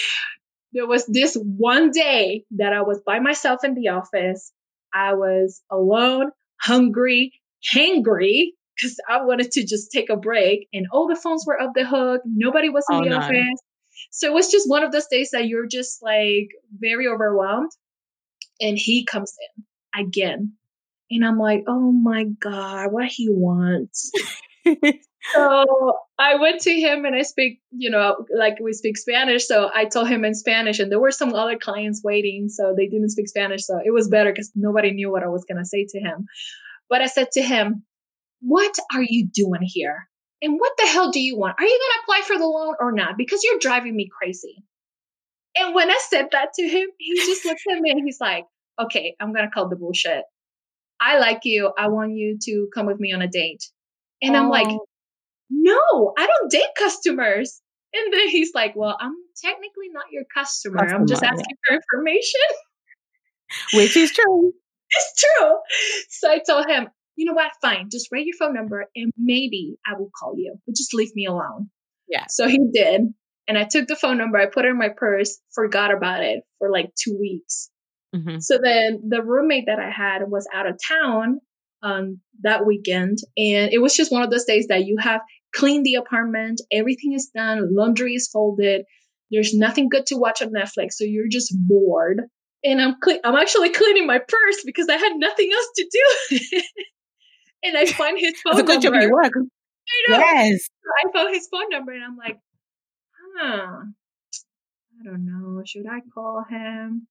[0.72, 4.52] there was this one day that I was by myself in the office.
[4.94, 6.30] I was alone,
[6.60, 7.32] hungry,
[7.74, 8.50] hangry,
[8.80, 11.84] because I wanted to just take a break and all the phones were up the
[11.84, 12.22] hook.
[12.24, 13.18] Nobody was in oh, the no.
[13.18, 13.60] office.
[14.10, 17.70] So it was just one of those days that you're just like very overwhelmed.
[18.60, 20.54] And he comes in again.
[21.10, 24.12] And I'm like, oh my God, what he wants.
[25.34, 29.46] so I went to him and I speak, you know, like we speak Spanish.
[29.46, 32.48] So I told him in Spanish, and there were some other clients waiting.
[32.48, 33.64] So they didn't speak Spanish.
[33.64, 36.26] So it was better because nobody knew what I was going to say to him.
[36.88, 37.84] But I said to him,
[38.40, 40.08] what are you doing here?
[40.42, 41.56] And what the hell do you want?
[41.58, 43.18] Are you going to apply for the loan or not?
[43.18, 44.64] Because you're driving me crazy.
[45.56, 48.46] And when I said that to him, he just looks at me and he's like,
[48.80, 50.24] okay, I'm going to call the bullshit.
[51.00, 51.72] I like you.
[51.76, 53.64] I want you to come with me on a date.
[54.22, 54.38] And oh.
[54.38, 54.68] I'm like,
[55.50, 57.60] no, I don't date customers.
[57.92, 60.78] And then he's like, well, I'm technically not your customer.
[60.78, 61.56] customer I'm just asking yeah.
[61.66, 62.40] for information.
[63.74, 64.52] Which is true.
[64.92, 65.52] It's true.
[66.08, 66.88] So I told him,
[67.20, 67.52] you know what?
[67.60, 67.90] Fine.
[67.92, 71.26] Just write your phone number and maybe I will call you, but just leave me
[71.26, 71.68] alone.
[72.08, 72.24] Yeah.
[72.30, 73.12] So he did.
[73.46, 76.44] And I took the phone number, I put it in my purse, forgot about it
[76.58, 77.68] for like two weeks.
[78.16, 78.38] Mm-hmm.
[78.38, 81.40] So then the roommate that I had was out of town
[81.82, 83.18] um, that weekend.
[83.36, 85.20] And it was just one of those days that you have
[85.54, 88.86] cleaned the apartment, everything is done, laundry is folded,
[89.30, 90.92] there's nothing good to watch on Netflix.
[90.92, 92.22] So you're just bored.
[92.64, 95.90] And I'm cle- I'm actually cleaning my purse because I had nothing else to
[96.30, 96.60] do.
[97.62, 99.00] and I find his phone That's a good number.
[99.00, 99.32] Job you work.
[100.08, 100.68] Yes.
[101.04, 102.38] I found his phone number and I'm like,
[103.36, 103.82] huh.
[105.00, 105.62] I don't know.
[105.64, 107.06] Should I call him?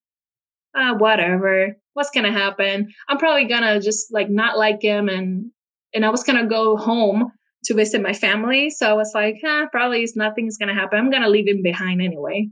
[0.75, 1.75] Uh, whatever.
[1.93, 2.93] What's gonna happen?
[3.07, 5.51] I'm probably gonna just like not like him and
[5.93, 7.31] and I was gonna go home
[7.65, 8.69] to visit my family.
[8.69, 10.99] So I was like, huh, probably nothing's gonna happen.
[10.99, 12.49] I'm gonna leave him behind anyway.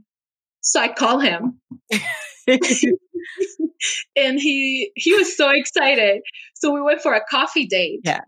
[0.60, 1.60] So I call him.
[4.16, 6.22] and he he was so excited.
[6.54, 8.00] So we went for a coffee date.
[8.04, 8.20] Yeah.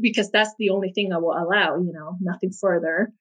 [0.00, 3.12] Because that's the only thing I will allow, you know, nothing further.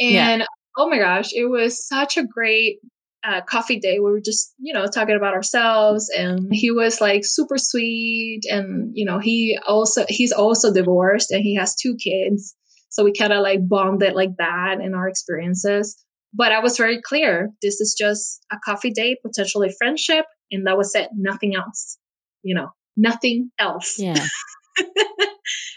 [0.00, 0.46] And yeah.
[0.76, 2.78] oh my gosh, it was such a great
[3.22, 4.02] uh, coffee date.
[4.02, 8.42] We were just, you know, talking about ourselves, and he was like super sweet.
[8.48, 12.54] And you know, he also he's also divorced, and he has two kids.
[12.88, 15.96] So we kind of like bonded like that in our experiences.
[16.32, 20.26] But I was very clear this is just a coffee date, potentially friendship.
[20.52, 21.98] And that was it, nothing else,
[22.42, 23.98] you know, nothing else.
[23.98, 24.14] Yeah.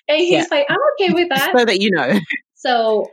[0.08, 0.46] and he's yeah.
[0.50, 1.54] like, I'm okay with that.
[1.56, 2.20] so that you know.
[2.56, 3.08] So,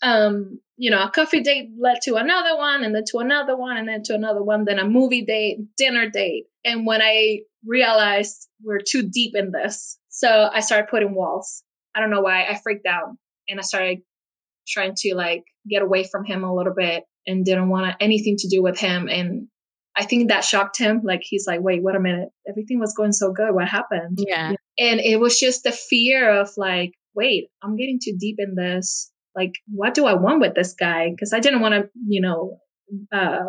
[0.00, 3.76] um, you know, a coffee date led to another one, and then to another one,
[3.76, 6.44] and then to another one, then a movie date, dinner date.
[6.64, 11.62] And when I realized we're too deep in this, so I started putting walls.
[11.94, 13.10] I don't know why I freaked out
[13.48, 13.98] and I started
[14.66, 18.48] trying to like get away from him a little bit and didn't want anything to
[18.48, 19.08] do with him.
[19.08, 19.48] And
[19.96, 21.00] I think that shocked him.
[21.04, 22.28] Like he's like, wait, wait a minute.
[22.48, 23.54] Everything was going so good.
[23.54, 24.18] What happened?
[24.20, 24.52] Yeah.
[24.78, 29.10] And it was just the fear of like, wait, I'm getting too deep in this.
[29.34, 31.10] Like, what do I want with this guy?
[31.10, 32.58] Because I didn't want to, you know,
[33.12, 33.44] uh,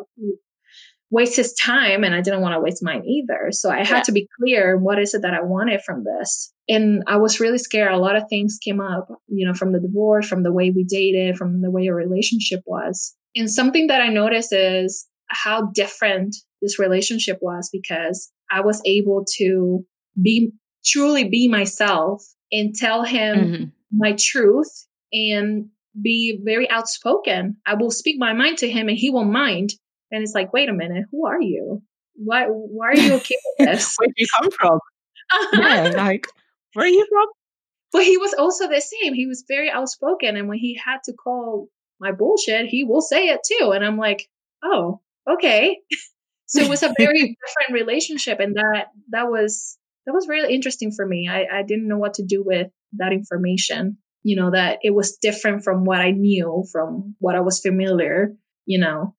[1.10, 3.52] waste his time and I didn't want to waste mine either.
[3.52, 4.02] So I had yeah.
[4.04, 6.54] to be clear what is it that I wanted from this.
[6.70, 7.94] And I was really scared.
[7.94, 10.84] A lot of things came up, you know, from the divorce, from the way we
[10.84, 13.16] dated, from the way our relationship was.
[13.36, 19.26] And something that I noticed is how different this relationship was because I was able
[19.38, 19.86] to
[20.22, 20.52] be
[20.86, 23.64] truly be myself and tell him mm-hmm.
[23.92, 25.68] my truth and
[26.00, 27.58] be very outspoken.
[27.66, 29.74] I will speak my mind to him and he won't mind.
[30.12, 31.82] And it's like, wait a minute, who are you?
[32.16, 33.96] Why why are you okay with this?
[33.98, 34.80] Where do you come from?
[35.54, 36.28] yeah, like
[36.78, 37.26] where are you from?
[37.92, 39.16] But he was also the same.
[39.16, 40.38] He was very outspoken.
[40.38, 41.70] And when he had to call
[42.00, 43.72] my bullshit, he will say it too.
[43.72, 44.30] And I'm like,
[44.64, 45.80] oh, okay.
[46.46, 48.40] so it was a very different relationship.
[48.40, 51.28] And that that was that was really interesting for me.
[51.28, 53.98] I, I didn't know what to do with that information.
[54.22, 58.36] You know, that it was different from what I knew, from what I was familiar,
[58.68, 59.16] you know.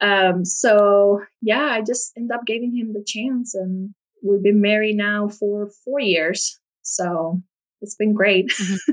[0.00, 4.96] Um, so yeah, I just ended up giving him the chance and we've been married
[4.96, 6.59] now for four years.
[6.90, 7.40] So
[7.80, 8.50] it's been great.
[8.50, 8.92] Mm-hmm.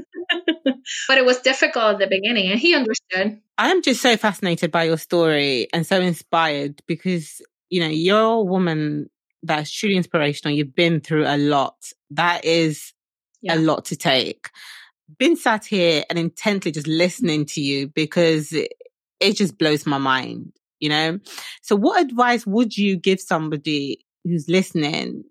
[1.07, 3.41] but it was difficult at the beginning and he understood.
[3.57, 8.19] I am just so fascinated by your story and so inspired because, you know, you're
[8.19, 9.09] a woman
[9.43, 10.55] that's truly inspirational.
[10.55, 11.91] You've been through a lot.
[12.11, 12.93] That is
[13.41, 13.55] yeah.
[13.55, 14.49] a lot to take.
[15.17, 18.73] Been sat here and intently just listening to you because it,
[19.19, 21.19] it just blows my mind, you know?
[21.61, 25.23] So what advice would you give somebody who's listening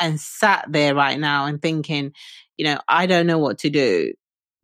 [0.00, 2.12] and sat there right now and thinking,
[2.56, 4.12] you know, I don't know what to do,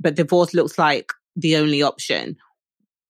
[0.01, 2.37] but divorce looks like the only option.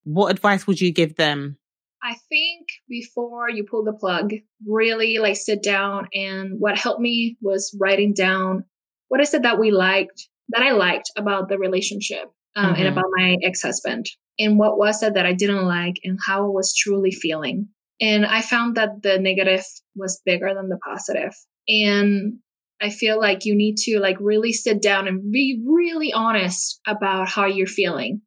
[0.04, 1.58] What advice would you give them?
[2.02, 4.32] I think before you pull the plug,
[4.64, 8.64] really like sit down and what helped me was writing down
[9.08, 12.80] what is it that we liked, that I liked about the relationship um, mm-hmm.
[12.80, 14.06] and about my ex husband,
[14.38, 17.68] and what was it that I didn't like and how I was truly feeling.
[18.00, 19.64] And I found that the negative
[19.94, 21.34] was bigger than the positive.
[21.68, 22.38] And
[22.80, 27.28] I feel like you need to like really sit down and be really honest about
[27.28, 28.22] how you're feeling,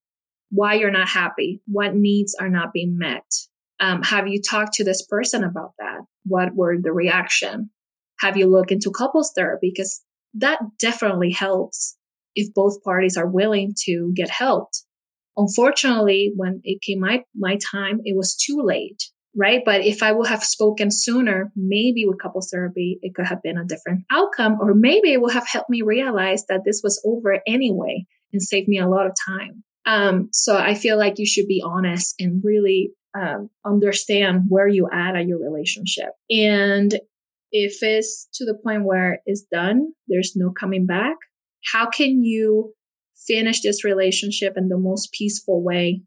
[0.49, 3.25] why you're not happy, what needs are not being met.
[3.79, 5.99] Um, have you talked to this person about that?
[6.25, 7.69] What were the reaction?
[8.19, 9.71] Have you looked into couples therapy?
[9.73, 10.01] Because
[10.35, 11.95] that definitely helps
[12.35, 14.83] if both parties are willing to get helped.
[15.37, 19.03] Unfortunately, when it came my, my time, it was too late
[19.39, 19.61] right?
[19.65, 23.57] But if I would have spoken sooner, maybe with couple therapy, it could have been
[23.57, 27.39] a different outcome, or maybe it would have helped me realize that this was over
[27.47, 29.63] anyway and saved me a lot of time.
[29.85, 34.85] Um, so I feel like you should be honest and really um, understand where you
[34.85, 36.09] are at at your relationship.
[36.29, 36.93] And
[37.51, 41.15] if it's to the point where it's done, there's no coming back.
[41.71, 42.73] How can you
[43.25, 46.01] finish this relationship in the most peaceful way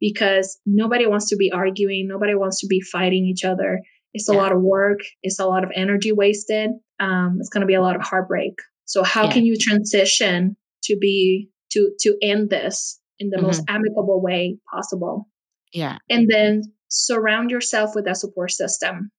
[0.00, 3.80] because nobody wants to be arguing, nobody wants to be fighting each other.
[4.12, 4.38] It's a yeah.
[4.38, 6.70] lot of work, it's a lot of energy wasted.
[7.00, 8.54] Um, it's going to be a lot of heartbreak.
[8.84, 9.32] So how yeah.
[9.32, 13.46] can you transition to be to to end this in the mm-hmm.
[13.46, 15.28] most amicable way possible?
[15.72, 15.98] Yeah.
[16.08, 19.10] And then surround yourself with a support system.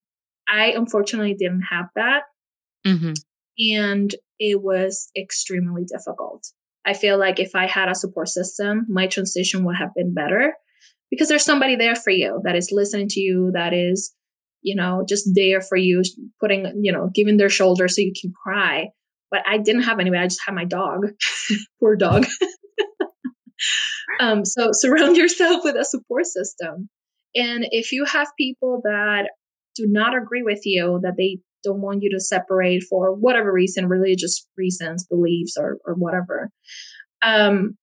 [0.47, 2.23] I unfortunately didn't have that.
[2.87, 3.13] Mm-hmm.
[3.75, 6.47] And it was extremely difficult.
[6.85, 10.53] I feel like if I had a support system, my transition would have been better
[11.15, 14.13] because there's somebody there for you that is listening to you, that is,
[14.61, 16.03] you know, just there for you,
[16.39, 18.89] putting, you know, giving their shoulder so you can cry.
[19.31, 20.21] But I didn't have anybody.
[20.21, 21.07] I just had my dog.
[21.79, 22.25] Poor dog.
[24.19, 26.89] um, so surround yourself with a support system.
[27.33, 29.29] And if you have people that
[29.75, 33.87] do not agree with you, that they don't want you to separate for whatever reason,
[33.87, 36.49] religious reasons, beliefs, or, or whatever,
[37.23, 37.75] um,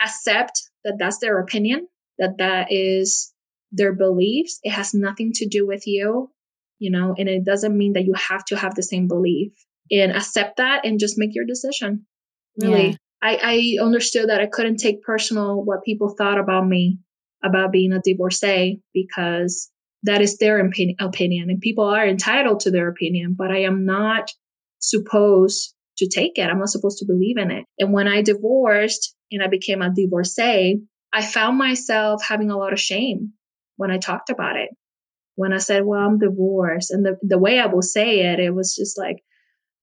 [0.00, 1.86] accept that that's their opinion
[2.20, 3.32] that that is
[3.72, 4.60] their beliefs.
[4.62, 6.30] It has nothing to do with you,
[6.78, 9.52] you know, and it doesn't mean that you have to have the same belief
[9.90, 12.06] and accept that and just make your decision.
[12.60, 12.90] Really.
[12.90, 12.96] Yeah.
[13.22, 16.98] I, I understood that I couldn't take personal what people thought about me
[17.42, 19.70] about being a divorcee because
[20.04, 24.30] that is their opinion and people are entitled to their opinion, but I am not
[24.78, 26.48] supposed to take it.
[26.48, 27.64] I'm not supposed to believe in it.
[27.78, 30.82] And when I divorced and I became a divorcee,
[31.12, 33.32] I found myself having a lot of shame
[33.76, 34.70] when I talked about it.
[35.34, 36.90] When I said, well, I'm divorced.
[36.90, 39.22] And the, the way I will say it, it was just like,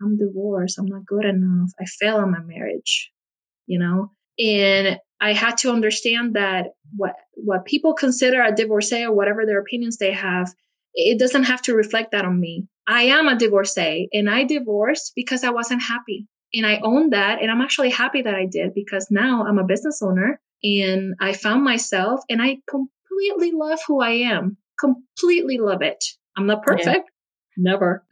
[0.01, 0.78] I'm divorced.
[0.78, 1.71] I'm not good enough.
[1.80, 3.11] I fail in my marriage,
[3.65, 4.11] you know?
[4.39, 9.59] And I had to understand that what, what people consider a divorcee or whatever their
[9.59, 10.53] opinions they have,
[10.93, 12.67] it doesn't have to reflect that on me.
[12.88, 16.28] I am a divorcee and I divorced because I wasn't happy.
[16.53, 17.41] And I own that.
[17.41, 21.33] And I'm actually happy that I did because now I'm a business owner and I
[21.33, 24.57] found myself and I completely love who I am.
[24.79, 26.03] Completely love it.
[26.37, 26.87] I'm not perfect.
[26.87, 27.71] Yeah.
[27.71, 28.05] Never.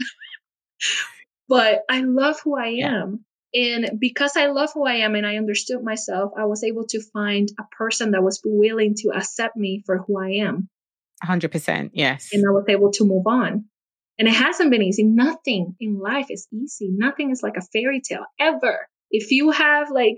[1.47, 3.01] but I love who I yeah.
[3.03, 3.25] am.
[3.53, 7.01] And because I love who I am and I understood myself, I was able to
[7.13, 10.67] find a person that was willing to accept me for who I am.
[11.23, 11.91] 100%.
[11.93, 12.29] Yes.
[12.33, 13.65] And I was able to move on.
[14.19, 15.03] And it hasn't been easy.
[15.03, 16.89] Nothing in life is easy.
[16.91, 18.87] Nothing is like a fairy tale ever.
[19.09, 20.17] If you have like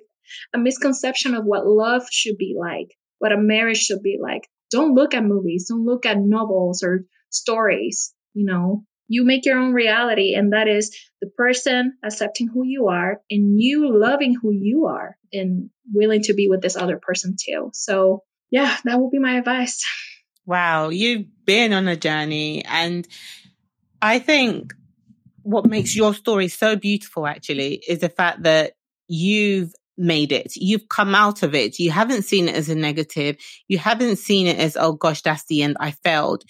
[0.53, 4.93] a misconception of what love should be like, what a marriage should be like, don't
[4.93, 8.13] look at movies, don't look at novels or stories.
[8.33, 12.87] You know, you make your own reality, and that is the person accepting who you
[12.87, 17.35] are and you loving who you are and willing to be with this other person
[17.43, 17.71] too.
[17.73, 19.83] So, yeah, that will be my advice.
[20.45, 23.05] Wow, you've been on a journey, and
[24.01, 24.73] I think
[25.41, 28.71] what makes your story so beautiful actually is the fact that
[29.09, 30.53] you've made it.
[30.55, 31.79] You've come out of it.
[31.79, 33.37] You haven't seen it as a negative.
[33.67, 35.77] You haven't seen it as, oh gosh, that's the end.
[35.79, 36.43] I failed.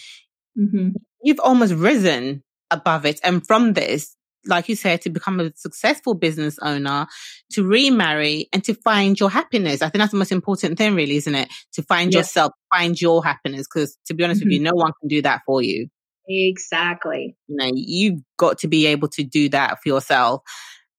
[0.59, 0.89] Mm-hmm.
[1.23, 3.19] You've almost risen above it.
[3.23, 7.07] And from this, like you said, to become a successful business owner,
[7.51, 9.81] to remarry and to find your happiness.
[9.81, 11.49] I think that's the most important thing, really, isn't it?
[11.73, 12.27] To find yes.
[12.27, 13.67] yourself, find your happiness.
[13.67, 14.47] Because to be honest mm-hmm.
[14.47, 15.89] with you, no one can do that for you.
[16.29, 17.35] Exactly.
[17.47, 20.43] You know, you've got to be able to do that for yourself.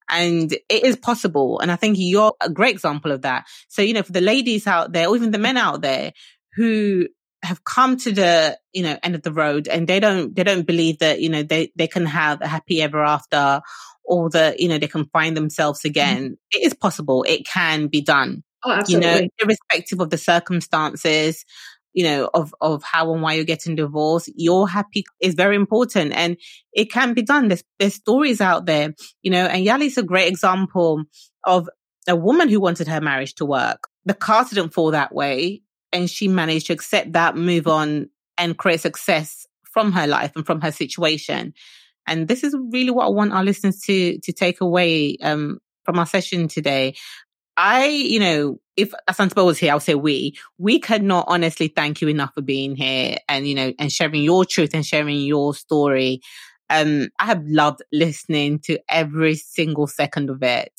[0.08, 1.60] And it is possible.
[1.60, 3.46] And I think you're a great example of that.
[3.68, 6.12] So, you know, for the ladies out there, or even the men out there
[6.56, 7.08] who
[7.42, 10.66] have come to the, you know, end of the road and they don't, they don't
[10.66, 13.60] believe that, you know, they, they can have a happy ever after
[14.04, 15.88] or that, you know, they can find themselves mm-hmm.
[15.88, 16.22] again.
[16.24, 16.32] Mm-hmm.
[16.52, 17.24] It is possible.
[17.24, 18.42] It can be done.
[18.64, 19.08] Oh, absolutely.
[19.08, 21.44] You know, irrespective of the circumstances,
[21.92, 26.12] you know, of, of how and why you're getting divorced, your happy is very important
[26.12, 26.36] and
[26.72, 27.48] it can be done.
[27.48, 31.04] There's, there's stories out there, you know, and Yali's a great example
[31.44, 31.68] of
[32.06, 33.88] a woman who wanted her marriage to work.
[34.04, 35.62] The cast didn't fall that way
[35.92, 40.46] and she managed to accept that, move on and create success from her life and
[40.46, 41.54] from her situation.
[42.06, 45.98] And this is really what I want our listeners to, to take away, um, from
[45.98, 46.94] our session today.
[47.58, 52.00] I, you know, if Asantiba was here, I would say we, we cannot honestly thank
[52.00, 55.54] you enough for being here and, you know, and sharing your truth and sharing your
[55.54, 56.20] story.
[56.70, 60.70] Um, I have loved listening to every single second of it.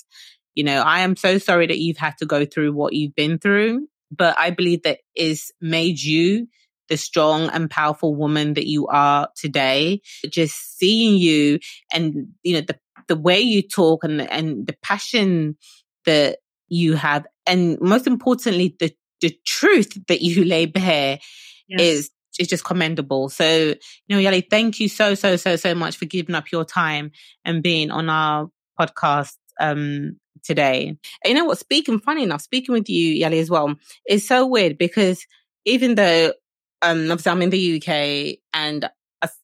[0.55, 3.39] You know, I am so sorry that you've had to go through what you've been
[3.39, 6.47] through, but I believe that is made you
[6.87, 9.99] the strong and powerful woman that you are today.
[10.29, 11.59] Just seeing you
[11.93, 15.57] and, you know, the, the way you talk and, and the passion
[16.05, 16.37] that
[16.69, 21.19] you have, and most importantly, the the truth that you lay bare
[21.67, 21.81] yes.
[21.81, 23.29] is is just commendable.
[23.29, 23.75] So, you
[24.09, 27.11] know, Yali, thank you so so so so much for giving up your time
[27.45, 28.49] and being on our
[28.79, 30.87] podcast um today.
[30.87, 31.57] And you know what?
[31.57, 33.75] Speaking, funny enough, speaking with you, Yali, as well,
[34.07, 35.25] is so weird because
[35.65, 36.33] even though
[36.81, 38.89] um obviously I'm in the UK and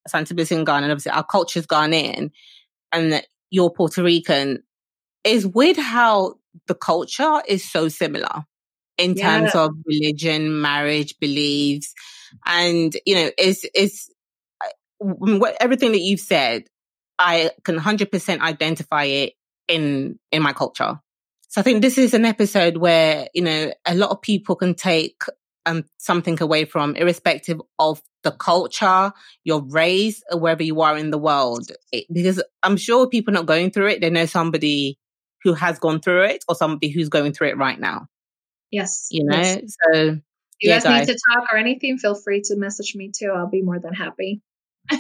[0.08, 2.32] Santiba's in Ghana, and obviously our culture's Ghanaian,
[2.94, 4.64] and you're Puerto Rican,
[5.24, 6.36] it's weird how
[6.68, 8.46] the culture is so similar
[8.98, 9.40] in yeah.
[9.40, 11.94] terms of religion, marriage, beliefs,
[12.46, 14.10] and you know, it's it's
[15.60, 16.64] everything that you've said.
[17.18, 19.34] I can hundred percent identify it
[19.68, 21.00] in in my culture.
[21.48, 24.76] So I think this is an episode where you know a lot of people can
[24.76, 25.22] take
[25.66, 31.12] um something away from, irrespective of the culture, your race, or wherever you are in
[31.12, 31.72] the world.
[31.92, 34.98] It, because I'm sure people not going through it, they know somebody
[35.46, 38.08] who has gone through it or somebody who's going through it right now.
[38.72, 39.08] Yes.
[39.12, 39.62] You know, yes.
[39.62, 39.92] so.
[39.94, 40.18] If
[40.60, 43.32] you yeah, guys, guys need to talk or anything, feel free to message me too.
[43.34, 44.42] I'll be more than happy.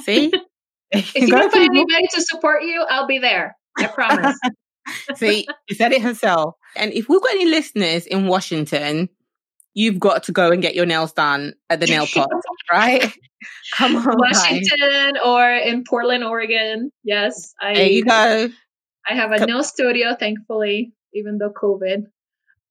[0.03, 0.31] See?
[0.91, 3.57] if you can find anybody to support you, I'll be there.
[3.77, 4.37] I promise.
[5.15, 6.55] See, he said it himself.
[6.75, 9.09] And if we've got any listeners in Washington,
[9.73, 12.29] you've got to go and get your nails done at the nail pot,
[12.71, 13.11] right?
[13.73, 14.15] Come on.
[14.19, 15.21] Washington guys.
[15.25, 16.91] or in Portland, Oregon.
[17.03, 17.55] Yes.
[17.59, 18.49] I, there you go.
[19.07, 22.03] I have a nail studio, thankfully, even though COVID.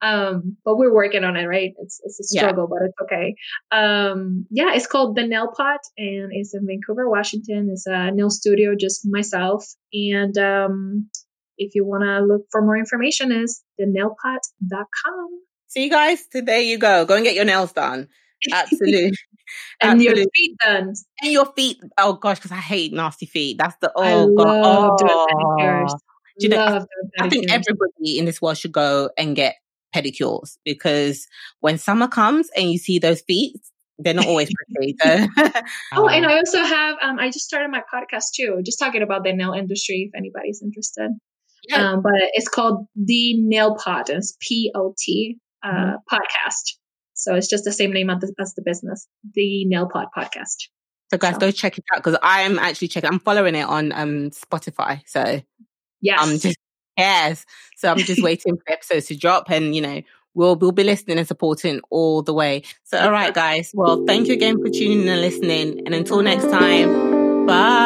[0.02, 1.72] Um, but we're working on it, right?
[1.78, 2.76] It's it's a struggle, yeah.
[2.78, 3.34] but it's okay.
[3.70, 7.70] Um, yeah, it's called the Nail Pot, and it's in Vancouver, Washington.
[7.72, 9.64] It's a nail studio, just myself.
[9.94, 11.08] And um,
[11.56, 15.28] if you want to look for more information, is thenailpot.com.
[15.68, 17.06] See, you guys, so there you go.
[17.06, 18.08] Go and get your nails done.
[18.52, 19.06] Absolutely.
[19.80, 20.20] and Absolutely.
[20.20, 20.92] your feet done.
[21.22, 21.78] And your feet.
[21.96, 23.56] Oh gosh, because I hate nasty feet.
[23.58, 25.00] That's the oh god.
[25.02, 25.98] Oh.
[26.38, 26.86] You know,
[27.20, 29.56] I, I think everybody in this world should go and get
[29.94, 31.26] pedicures because
[31.60, 33.56] when summer comes and you see those feet,
[33.98, 34.96] they're not always pretty.
[35.92, 39.22] Oh, and I also have, um, I just started my podcast too, just talking about
[39.22, 41.10] the nail industry if anybody's interested.
[41.68, 41.92] Yeah.
[41.92, 46.14] Um, but it's called The Nail Pot, and it's P O T uh, mm-hmm.
[46.14, 46.76] podcast.
[47.14, 50.68] So it's just the same name as the, as the business, The Nail Pot Podcast.
[51.10, 51.40] So guys, so.
[51.40, 53.08] go check it out because I'm actually checking.
[53.08, 55.02] I'm following it on um Spotify.
[55.06, 55.40] So
[56.04, 56.18] Yes.
[56.20, 56.56] I'm just
[56.98, 57.44] cares.
[57.76, 60.02] So I'm just waiting for episodes to drop and, you know,
[60.34, 62.62] we'll, we'll be listening and supporting all the way.
[62.84, 63.72] So, all right, guys.
[63.74, 65.82] Well, thank you again for tuning in and listening.
[65.86, 67.83] And until next time, bye.